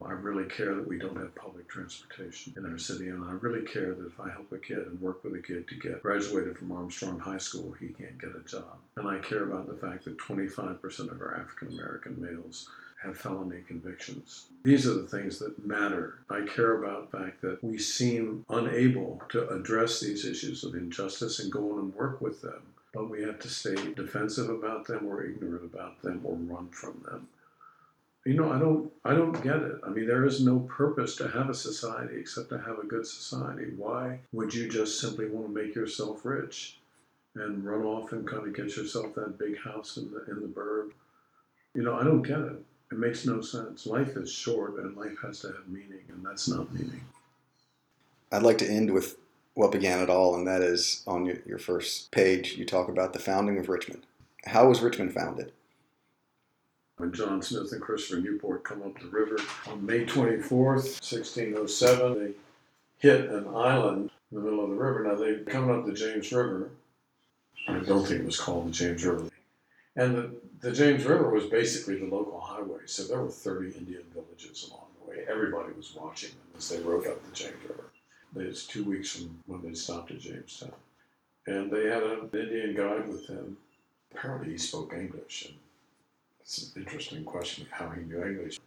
I 0.05 0.11
really 0.11 0.45
care 0.45 0.75
that 0.75 0.87
we 0.87 0.99
don't 0.99 1.17
have 1.17 1.33
public 1.33 1.67
transportation 1.67 2.53
in 2.55 2.65
our 2.65 2.77
city, 2.77 3.07
and 3.09 3.23
I 3.23 3.31
really 3.31 3.65
care 3.65 3.95
that 3.95 4.05
if 4.05 4.19
I 4.19 4.29
help 4.29 4.51
a 4.51 4.59
kid 4.59 4.77
and 4.77 5.01
work 5.01 5.23
with 5.23 5.33
a 5.33 5.41
kid 5.41 5.67
to 5.67 5.75
get 5.75 6.03
graduated 6.03 6.57
from 6.57 6.71
Armstrong 6.71 7.17
High 7.17 7.39
School, 7.39 7.71
he 7.79 7.87
can't 7.87 8.21
get 8.21 8.35
a 8.35 8.47
job. 8.47 8.77
And 8.95 9.07
I 9.07 9.17
care 9.17 9.43
about 9.43 9.67
the 9.67 9.75
fact 9.75 10.05
that 10.05 10.19
25% 10.19 11.11
of 11.11 11.19
our 11.19 11.35
African 11.35 11.69
American 11.69 12.21
males 12.21 12.69
have 13.01 13.17
felony 13.17 13.63
convictions. 13.67 14.45
These 14.63 14.85
are 14.85 14.93
the 14.93 15.07
things 15.07 15.39
that 15.39 15.65
matter. 15.65 16.19
I 16.29 16.41
care 16.41 16.81
about 16.81 17.11
the 17.11 17.17
fact 17.17 17.41
that 17.41 17.63
we 17.63 17.79
seem 17.79 18.45
unable 18.49 19.21
to 19.29 19.49
address 19.49 19.99
these 19.99 20.25
issues 20.25 20.63
of 20.63 20.75
injustice 20.75 21.39
and 21.39 21.51
go 21.51 21.71
on 21.73 21.79
and 21.79 21.95
work 21.95 22.21
with 22.21 22.41
them, 22.41 22.61
but 22.93 23.09
we 23.09 23.23
have 23.23 23.39
to 23.39 23.49
stay 23.49 23.75
defensive 23.93 24.49
about 24.49 24.85
them 24.85 25.07
or 25.07 25.23
ignorant 25.23 25.65
about 25.65 26.01
them 26.03 26.21
or 26.23 26.35
run 26.35 26.69
from 26.69 27.03
them 27.03 27.27
you 28.27 28.33
know 28.33 28.51
i 28.51 28.59
don't 28.59 28.91
i 29.05 29.13
don't 29.13 29.41
get 29.41 29.55
it. 29.55 29.79
I 29.85 29.89
mean 29.89 30.05
there 30.05 30.25
is 30.25 30.43
no 30.43 30.59
purpose 30.59 31.15
to 31.15 31.29
have 31.29 31.49
a 31.49 31.53
society 31.53 32.19
except 32.19 32.49
to 32.49 32.59
have 32.59 32.77
a 32.79 32.85
good 32.85 33.07
society. 33.07 33.71
Why 33.77 34.19
would 34.33 34.53
you 34.53 34.67
just 34.67 34.99
simply 34.99 35.29
want 35.29 35.47
to 35.47 35.53
make 35.53 35.73
yourself 35.73 36.25
rich 36.25 36.79
and 37.35 37.63
run 37.63 37.83
off 37.83 38.11
and 38.11 38.27
kind 38.27 38.45
of 38.45 38.53
get 38.53 38.75
yourself 38.75 39.15
that 39.15 39.39
big 39.39 39.57
house 39.59 39.95
in 39.95 40.11
the 40.11 40.25
in 40.29 40.41
the 40.41 40.47
burg? 40.47 40.93
You 41.73 41.83
know 41.83 41.95
i 41.95 42.03
don't 42.03 42.21
get 42.21 42.39
it. 42.39 42.61
It 42.91 42.99
makes 42.99 43.25
no 43.25 43.41
sense. 43.41 43.85
Life 43.85 44.17
is 44.17 44.31
short 44.31 44.77
and 44.79 44.97
life 44.97 45.17
has 45.23 45.39
to 45.41 45.47
have 45.47 45.67
meaning 45.69 46.03
and 46.09 46.25
that's 46.25 46.49
not 46.49 46.73
meaning. 46.73 47.01
I'd 48.31 48.43
like 48.43 48.57
to 48.57 48.69
end 48.69 48.91
with 48.91 49.17
what 49.53 49.71
began 49.71 49.99
it 49.99 50.09
all 50.09 50.35
and 50.35 50.45
that 50.47 50.61
is 50.61 51.01
on 51.07 51.25
your 51.45 51.59
first 51.59 52.11
page 52.11 52.57
you 52.57 52.65
talk 52.65 52.89
about 52.89 53.13
the 53.13 53.19
founding 53.19 53.57
of 53.57 53.69
richmond. 53.69 54.05
How 54.47 54.67
was 54.67 54.81
richmond 54.81 55.13
founded 55.13 55.53
when 56.97 57.13
John 57.13 57.41
Smith 57.41 57.71
and 57.71 57.81
Christopher 57.81 58.21
Newport 58.21 58.63
come 58.63 58.81
up 58.81 58.99
the 58.99 59.07
river 59.07 59.37
on 59.67 59.85
May 59.85 60.05
24th, 60.05 60.99
1607. 60.99 62.19
They 62.19 62.31
hit 62.97 63.29
an 63.29 63.47
island 63.55 64.09
in 64.31 64.37
the 64.37 64.43
middle 64.43 64.63
of 64.63 64.71
the 64.71 64.75
river. 64.75 65.03
Now 65.03 65.15
they're 65.15 65.39
coming 65.41 65.75
up 65.75 65.85
the 65.85 65.93
James 65.93 66.31
River. 66.31 66.71
I 67.67 67.79
don't 67.79 68.05
think 68.05 68.21
it 68.21 68.25
was 68.25 68.39
called 68.39 68.67
the 68.67 68.71
James 68.71 69.05
River. 69.05 69.29
And 69.95 70.15
the, 70.15 70.31
the 70.59 70.71
James 70.71 71.05
River 71.05 71.29
was 71.29 71.45
basically 71.45 71.99
the 71.99 72.05
local 72.05 72.39
highway, 72.39 72.81
so 72.85 73.03
there 73.03 73.21
were 73.21 73.29
30 73.29 73.77
Indian 73.77 74.03
villages 74.13 74.69
along 74.69 74.87
the 74.99 75.09
way. 75.09 75.25
Everybody 75.29 75.73
was 75.73 75.95
watching 75.95 76.29
them 76.29 76.57
as 76.57 76.69
they 76.69 76.79
rode 76.79 77.07
up 77.07 77.23
the 77.23 77.35
James 77.35 77.61
River. 77.67 77.91
It's 78.35 78.65
two 78.65 78.83
weeks 78.83 79.15
from 79.15 79.39
when 79.47 79.61
they 79.63 79.73
stopped 79.73 80.11
at 80.11 80.19
Jamestown. 80.19 80.71
And 81.47 81.71
they 81.71 81.87
had 81.87 82.03
an 82.03 82.29
Indian 82.33 82.75
guide 82.75 83.07
with 83.07 83.27
them. 83.27 83.57
Apparently 84.13 84.51
he 84.51 84.57
spoke 84.57 84.93
English. 84.93 85.47
And 85.49 85.57
It's 86.47 86.71
an 86.73 86.83
interesting 86.83 87.25
question 87.25 87.65
of 87.65 87.71
how 87.71 87.89
he 87.89 88.03
knew 88.03 88.23
English. 88.23 88.61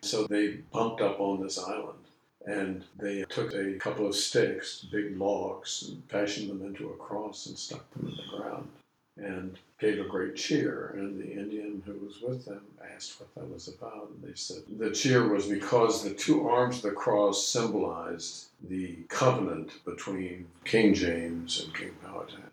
So 0.00 0.26
they 0.26 0.56
bumped 0.72 1.00
up 1.00 1.20
on 1.20 1.40
this 1.40 1.56
island 1.56 2.00
and 2.44 2.82
they 2.98 3.22
took 3.28 3.54
a 3.54 3.74
couple 3.74 4.08
of 4.08 4.16
sticks, 4.16 4.84
big 4.90 5.16
logs, 5.16 5.88
and 5.88 6.02
fashioned 6.08 6.50
them 6.50 6.66
into 6.66 6.90
a 6.90 6.96
cross 6.96 7.46
and 7.46 7.56
stuck 7.56 7.88
them 7.92 8.08
in 8.08 8.16
the 8.16 8.36
ground 8.36 8.68
and 9.16 9.56
gave 9.78 10.00
a 10.00 10.08
great 10.08 10.34
cheer. 10.34 10.96
And 10.96 11.20
the 11.20 11.30
Indian 11.30 11.80
who 11.86 11.92
was 12.04 12.20
with 12.20 12.44
them 12.44 12.62
asked 12.92 13.20
what 13.20 13.32
that 13.36 13.48
was 13.48 13.68
about. 13.68 14.10
And 14.10 14.28
they 14.28 14.34
said 14.34 14.64
the 14.76 14.90
cheer 14.90 15.28
was 15.28 15.46
because 15.46 16.02
the 16.02 16.14
two 16.14 16.48
arms 16.48 16.78
of 16.78 16.82
the 16.82 16.90
cross 16.90 17.46
symbolized 17.46 18.46
the 18.68 18.96
covenant 19.08 19.84
between 19.84 20.48
King 20.64 20.92
James 20.92 21.62
and 21.62 21.72
King 21.72 21.94
Powhatan. 22.02 22.51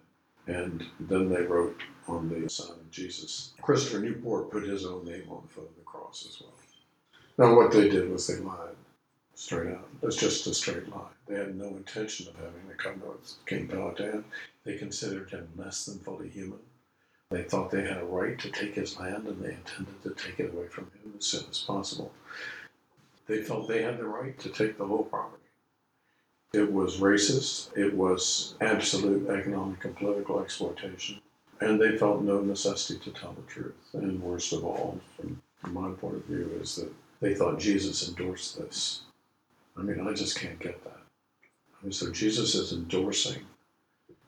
And 0.49 0.83
then 0.99 1.29
they 1.29 1.43
wrote 1.43 1.79
on 2.07 2.27
the 2.27 2.49
sign 2.49 2.71
of 2.71 2.89
Jesus. 2.89 3.53
Christopher 3.61 3.99
Newport 3.99 4.49
put 4.49 4.63
his 4.63 4.83
own 4.83 5.05
name 5.05 5.25
on 5.29 5.43
the 5.43 5.53
foot 5.53 5.69
of 5.69 5.75
the 5.75 5.83
cross 5.83 6.25
as 6.27 6.41
well. 6.41 6.53
Now, 7.37 7.55
what 7.55 7.71
they 7.71 7.87
did 7.87 8.09
was 8.09 8.25
they 8.25 8.37
lied 8.37 8.75
straight 9.35 9.71
out. 9.71 9.87
It's 10.01 10.15
just 10.15 10.47
a 10.47 10.53
straight 10.55 10.89
lie. 10.89 11.13
They 11.27 11.35
had 11.35 11.55
no 11.55 11.67
intention 11.67 12.27
of 12.27 12.35
having 12.35 12.67
the 12.67 12.73
covenant 12.73 13.21
with 13.21 13.35
King 13.45 13.67
Powhatan. 13.67 14.25
They 14.63 14.75
considered 14.75 15.29
him 15.29 15.47
less 15.55 15.85
than 15.85 15.99
fully 15.99 16.29
human. 16.29 16.59
They 17.29 17.43
thought 17.43 17.69
they 17.69 17.83
had 17.83 18.01
a 18.01 18.05
right 18.05 18.39
to 18.39 18.49
take 18.49 18.73
his 18.73 18.99
land 18.99 19.27
and 19.27 19.39
they 19.43 19.53
intended 19.53 20.01
to 20.01 20.15
take 20.15 20.39
it 20.39 20.51
away 20.51 20.67
from 20.67 20.85
him 20.85 21.13
as 21.19 21.27
soon 21.27 21.45
as 21.51 21.59
possible. 21.59 22.11
They 23.27 23.43
felt 23.43 23.67
they 23.67 23.83
had 23.83 23.99
the 23.99 24.07
right 24.07 24.37
to 24.39 24.49
take 24.49 24.79
the 24.79 24.87
whole 24.87 25.03
property. 25.03 25.43
It 26.51 26.71
was 26.71 26.97
racist, 26.97 27.77
it 27.77 27.93
was 27.93 28.55
absolute 28.59 29.29
economic 29.29 29.85
and 29.85 29.95
political 29.95 30.41
exploitation, 30.41 31.21
and 31.61 31.79
they 31.79 31.95
felt 31.95 32.23
no 32.23 32.41
necessity 32.41 32.99
to 33.03 33.11
tell 33.11 33.33
the 33.33 33.43
truth. 33.43 33.75
And 33.93 34.19
worst 34.19 34.51
of 34.53 34.65
all, 34.65 34.99
from, 35.15 35.41
my 35.67 35.91
point 35.91 36.15
of 36.15 36.25
view, 36.25 36.49
is 36.59 36.77
that 36.77 36.91
they 37.21 37.35
thought 37.35 37.59
Jesus 37.59 38.09
endorsed 38.09 38.57
this. 38.57 39.01
I 39.77 39.83
mean, 39.83 39.99
I 39.99 40.13
just 40.13 40.39
can't 40.39 40.57
get 40.59 40.83
that. 40.85 41.01
I 41.43 41.83
mean, 41.83 41.91
so 41.91 42.11
Jesus 42.11 42.55
is 42.55 42.73
endorsing 42.73 43.45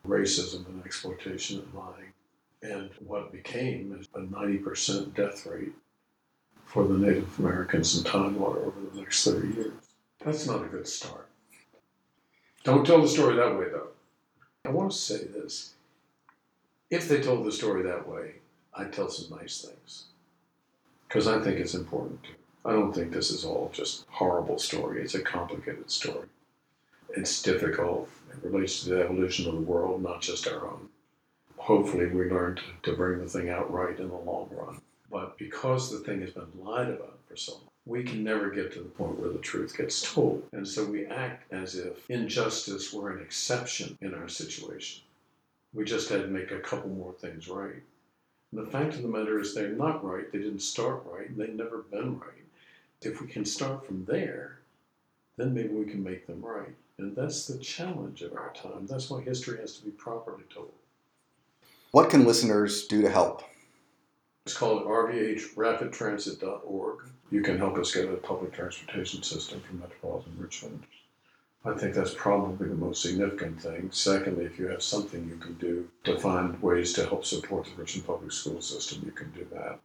racism 0.08 0.68
and 0.68 0.86
exploitation 0.86 1.60
and 1.60 1.74
lying, 1.74 2.14
and 2.62 2.92
what 3.08 3.32
became 3.32 4.00
a 4.14 4.20
90% 4.20 5.16
death 5.16 5.48
rate 5.48 5.74
for 6.66 6.88
the 6.88 7.00
Native 7.00 7.40
Americans 7.40 7.98
in 7.98 8.04
Tidewater 8.04 8.60
over 8.60 8.80
the 8.94 9.00
next 9.00 9.24
30 9.24 9.48
years. 9.56 9.74
That's 10.24 10.46
not 10.46 10.64
a 10.64 10.68
good 10.68 10.88
start. 10.88 11.31
Don't 12.64 12.86
tell 12.86 13.02
the 13.02 13.08
story 13.08 13.36
that 13.36 13.58
way, 13.58 13.66
though. 13.72 13.88
I 14.66 14.70
want 14.70 14.92
to 14.92 14.98
say 14.98 15.26
this. 15.26 15.74
If 16.92 17.10
they 17.10 17.20
told 17.22 17.46
the 17.46 17.52
story 17.52 17.82
that 17.84 18.08
way, 18.08 18.36
I'd 18.76 18.94
tell 18.94 19.10
some 19.10 19.36
nice 19.36 19.62
things. 19.62 20.06
Because 21.08 21.28
I 21.28 21.42
think 21.42 21.60
it's 21.60 21.74
important. 21.74 22.22
I 22.64 22.74
don't 22.74 22.94
think 22.94 23.12
this 23.12 23.32
is 23.32 23.44
all 23.44 23.72
just 23.74 24.06
horrible 24.10 24.60
story. 24.60 25.02
It's 25.02 25.16
a 25.16 25.22
complicated 25.22 25.90
story. 25.90 26.28
It's 27.16 27.42
difficult. 27.42 28.10
It 28.32 28.48
relates 28.48 28.84
to 28.84 28.90
the 28.90 29.02
evolution 29.02 29.48
of 29.48 29.56
the 29.56 29.62
world, 29.62 30.04
not 30.04 30.22
just 30.22 30.48
our 30.48 30.68
own. 30.68 30.88
Hopefully, 31.58 32.06
we 32.06 32.30
learn 32.30 32.58
to, 32.58 32.92
to 32.92 32.96
bring 32.96 33.20
the 33.20 33.28
thing 33.28 33.50
out 33.50 33.72
right 33.74 34.00
in 34.00 34.10
the 34.10 34.16
long 34.16 34.50
run. 34.52 34.80
But 35.12 35.38
because 35.38 35.92
the 35.92 36.00
thing 36.00 36.22
has 36.22 36.32
been 36.32 36.48
lied 36.60 36.90
about 36.90 37.18
for 37.28 37.36
so 37.36 37.54
long, 37.54 37.71
we 37.86 38.04
can 38.04 38.24
never 38.24 38.52
get 38.52 38.72
to 38.74 38.80
the 38.80 38.90
point 38.90 39.20
where 39.20 39.32
the 39.32 39.40
truth 39.40 39.76
gets 39.76 40.14
told. 40.14 40.44
And 40.52 40.68
so 40.68 40.86
we 40.86 41.08
act 41.08 41.52
as 41.52 41.76
if 41.76 42.08
injustice 42.10 42.94
were 42.94 43.12
an 43.12 43.22
exception 43.22 43.98
in 44.02 44.14
our 44.14 44.28
situation. 44.28 45.04
We 45.74 45.86
just 45.86 46.10
had 46.10 46.22
to 46.22 46.28
make 46.28 46.52
a 46.52 46.60
couple 46.60 46.90
more 46.90 47.14
things 47.14 47.48
right. 47.48 47.82
And 48.52 48.66
the 48.66 48.70
fact 48.70 48.96
of 48.96 49.02
the 49.02 49.08
matter 49.08 49.40
is, 49.40 49.56
they're 49.56 49.70
not 49.70 50.04
right. 50.04 50.30
They 50.32 50.40
didn't 50.40 50.62
start 50.62 51.04
right. 51.06 51.36
They've 51.36 51.56
never 51.56 51.84
been 51.84 52.20
right. 52.20 52.44
If 53.02 53.22
we 53.22 53.28
can 53.28 53.46
start 53.46 53.86
from 53.86 54.06
there, 54.06 54.60
then 55.38 55.54
maybe 55.54 55.70
we 55.70 55.86
can 55.86 56.04
make 56.04 56.28
them 56.28 56.42
right. 56.42 56.76
And 56.98 57.16
that's 57.16 57.48
the 57.48 57.58
challenge 57.58 58.22
of 58.22 58.34
our 58.34 58.52
time. 58.54 58.86
That's 58.86 59.10
why 59.10 59.22
history 59.22 59.60
has 59.60 59.78
to 59.78 59.86
be 59.86 59.92
properly 59.92 60.44
told. 60.54 60.74
What 61.92 62.10
can 62.10 62.26
listeners 62.26 62.88
do 62.88 63.02
to 63.02 63.10
help? 63.10 63.44
It's 64.46 64.56
called 64.56 64.86
rvarapidtransit.org. 64.86 67.10
You 67.32 67.42
can 67.42 67.58
help 67.58 67.78
us 67.78 67.96
get 67.96 68.10
a 68.10 68.18
public 68.18 68.52
transportation 68.52 69.24
system 69.24 69.62
for 69.62 69.74
metropolitan 69.76 70.34
Richmond. 70.38 70.84
I 71.64 71.74
think 71.74 71.96
that's 71.96 72.14
probably 72.14 72.68
the 72.68 72.76
most 72.76 73.02
significant 73.02 73.62
thing. 73.62 73.90
Secondly, 73.92 74.44
if 74.44 74.60
you 74.60 74.68
have 74.68 74.84
something 74.84 75.30
you 75.30 75.38
can 75.38 75.54
do 75.54 75.88
to 76.04 76.20
find 76.20 76.62
ways 76.62 76.92
to 76.94 77.06
help 77.06 77.24
support 77.24 77.66
the 77.66 77.82
Richmond 77.82 78.06
public 78.06 78.34
school 78.34 78.62
system, 78.62 79.04
you 79.06 79.12
can 79.12 79.32
do 79.32 79.48
that. 79.54 79.80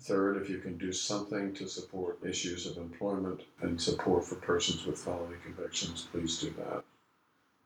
Third, 0.00 0.36
if 0.36 0.50
you 0.50 0.58
can 0.58 0.76
do 0.76 0.92
something 0.92 1.54
to 1.54 1.66
support 1.66 2.18
issues 2.22 2.66
of 2.66 2.76
employment 2.76 3.44
and 3.62 3.80
support 3.80 4.26
for 4.26 4.34
persons 4.34 4.84
with 4.84 4.98
felony 4.98 5.36
convictions, 5.42 6.08
please 6.12 6.38
do 6.38 6.52
that. 6.58 6.84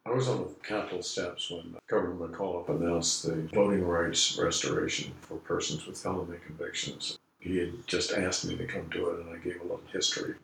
I 0.06 0.10
was 0.10 0.28
on 0.28 0.38
the 0.38 0.54
Capitol 0.62 1.02
steps 1.02 1.50
when 1.50 1.76
Governor 1.88 2.28
McAuliffe 2.28 2.68
announced 2.68 3.24
the 3.24 3.48
voting 3.52 3.84
rights 3.84 4.38
restoration 4.38 5.12
for 5.20 5.38
persons 5.38 5.86
with 5.86 5.98
felony 5.98 6.38
convictions. 6.46 7.18
He 7.40 7.58
had 7.58 7.86
just 7.86 8.12
asked 8.12 8.44
me 8.44 8.56
to 8.56 8.66
come 8.66 8.88
to 8.90 9.10
it, 9.10 9.20
and 9.20 9.30
I 9.30 9.38
gave 9.38 9.60
a 9.60 9.62
little 9.62 9.80
history. 9.92 10.34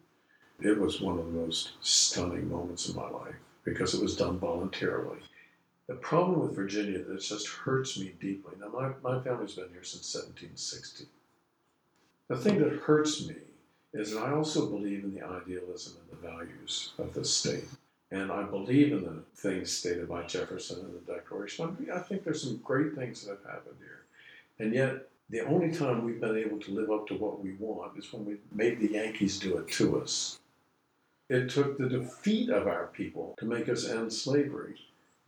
It 0.60 0.78
was 0.78 1.00
one 1.00 1.18
of 1.18 1.26
the 1.26 1.32
most 1.32 1.72
stunning 1.82 2.50
moments 2.50 2.88
in 2.88 2.96
my 2.96 3.08
life 3.08 3.34
because 3.64 3.94
it 3.94 4.02
was 4.02 4.16
done 4.16 4.38
voluntarily. 4.38 5.18
The 5.86 5.94
problem 5.94 6.40
with 6.40 6.56
Virginia 6.56 6.98
that 7.04 7.20
just 7.20 7.48
hurts 7.48 7.98
me 7.98 8.14
deeply. 8.18 8.54
Now, 8.58 8.68
my, 8.68 8.90
my 9.02 9.22
family's 9.22 9.54
been 9.54 9.68
here 9.70 9.84
since 9.84 10.14
1760. 10.14 11.06
The 12.28 12.36
thing 12.36 12.58
that 12.60 12.80
hurts 12.80 13.28
me 13.28 13.36
is 13.92 14.12
that 14.12 14.22
I 14.22 14.32
also 14.32 14.66
believe 14.66 15.04
in 15.04 15.14
the 15.14 15.22
idealism 15.22 15.94
and 16.00 16.10
the 16.10 16.28
values 16.28 16.92
of 16.98 17.14
this 17.14 17.32
state. 17.32 17.66
And 18.10 18.32
I 18.32 18.42
believe 18.44 18.92
in 18.92 19.04
the 19.04 19.22
things 19.34 19.70
stated 19.70 20.08
by 20.08 20.22
Jefferson 20.24 20.80
in 20.80 20.92
the 20.92 21.12
Declaration. 21.12 21.66
I, 21.66 21.80
mean, 21.80 21.90
I 21.90 21.98
think 21.98 22.24
there's 22.24 22.42
some 22.42 22.56
great 22.58 22.94
things 22.94 23.24
that 23.24 23.30
have 23.30 23.44
happened 23.44 23.76
here. 23.78 24.04
And 24.58 24.74
yet, 24.74 25.08
the 25.28 25.40
only 25.40 25.72
time 25.72 26.04
we've 26.04 26.20
been 26.20 26.36
able 26.36 26.58
to 26.60 26.70
live 26.72 26.90
up 26.90 27.06
to 27.08 27.14
what 27.14 27.42
we 27.42 27.54
want 27.54 27.98
is 27.98 28.12
when 28.12 28.24
we 28.24 28.36
made 28.52 28.80
the 28.80 28.92
Yankees 28.92 29.38
do 29.38 29.58
it 29.58 29.68
to 29.72 30.00
us. 30.00 30.38
It 31.28 31.50
took 31.50 31.76
the 31.76 31.88
defeat 31.88 32.50
of 32.50 32.68
our 32.68 32.86
people 32.88 33.34
to 33.38 33.44
make 33.44 33.68
us 33.68 33.88
end 33.88 34.12
slavery. 34.12 34.76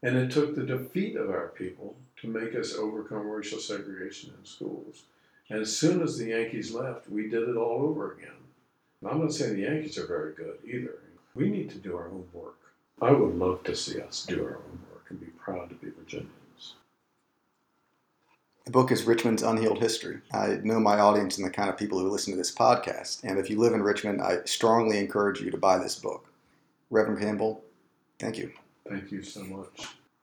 And 0.02 0.16
it 0.16 0.30
took 0.30 0.54
the 0.54 0.64
defeat 0.64 1.16
of 1.16 1.28
our 1.30 1.48
people 1.48 1.96
to 2.20 2.28
make 2.28 2.54
us 2.54 2.74
overcome 2.74 3.28
racial 3.28 3.58
segregation 3.58 4.32
in 4.38 4.44
schools. 4.44 5.02
And 5.50 5.60
as 5.60 5.76
soon 5.76 6.02
as 6.02 6.16
the 6.16 6.26
Yankees 6.26 6.72
left, 6.72 7.10
we 7.10 7.28
did 7.28 7.48
it 7.48 7.56
all 7.56 7.82
over 7.82 8.12
again. 8.12 8.30
And 9.00 9.10
I'm 9.10 9.20
not 9.20 9.32
saying 9.32 9.54
the 9.54 9.62
Yankees 9.62 9.98
are 9.98 10.06
very 10.06 10.34
good 10.34 10.58
either. 10.64 10.98
We 11.34 11.48
need 11.48 11.70
to 11.70 11.78
do 11.78 11.96
our 11.96 12.08
own 12.08 12.28
work. 12.32 12.58
I 13.02 13.10
would 13.10 13.36
love 13.36 13.64
to 13.64 13.74
see 13.74 14.00
us 14.00 14.24
do 14.26 14.44
our 14.44 14.56
own 14.56 14.78
work 14.92 15.06
and 15.08 15.18
be 15.18 15.26
proud 15.26 15.70
to 15.70 15.74
be 15.74 15.90
Virginians. 15.90 16.37
The 18.68 18.72
book 18.72 18.92
is 18.92 19.04
Richmond's 19.04 19.42
Unhealed 19.42 19.78
History. 19.78 20.20
I 20.30 20.58
know 20.62 20.78
my 20.78 21.00
audience 21.00 21.38
and 21.38 21.46
the 21.46 21.50
kind 21.50 21.70
of 21.70 21.78
people 21.78 21.98
who 21.98 22.10
listen 22.10 22.34
to 22.34 22.36
this 22.36 22.54
podcast, 22.54 23.24
and 23.24 23.38
if 23.38 23.48
you 23.48 23.58
live 23.58 23.72
in 23.72 23.82
Richmond, 23.82 24.20
I 24.20 24.44
strongly 24.44 24.98
encourage 24.98 25.40
you 25.40 25.50
to 25.50 25.56
buy 25.56 25.78
this 25.78 25.98
book. 25.98 26.30
Reverend 26.90 27.18
Campbell, 27.18 27.64
thank 28.18 28.36
you. 28.36 28.52
Thank 28.86 29.10
you 29.10 29.22
so 29.22 29.42
much. 29.44 29.96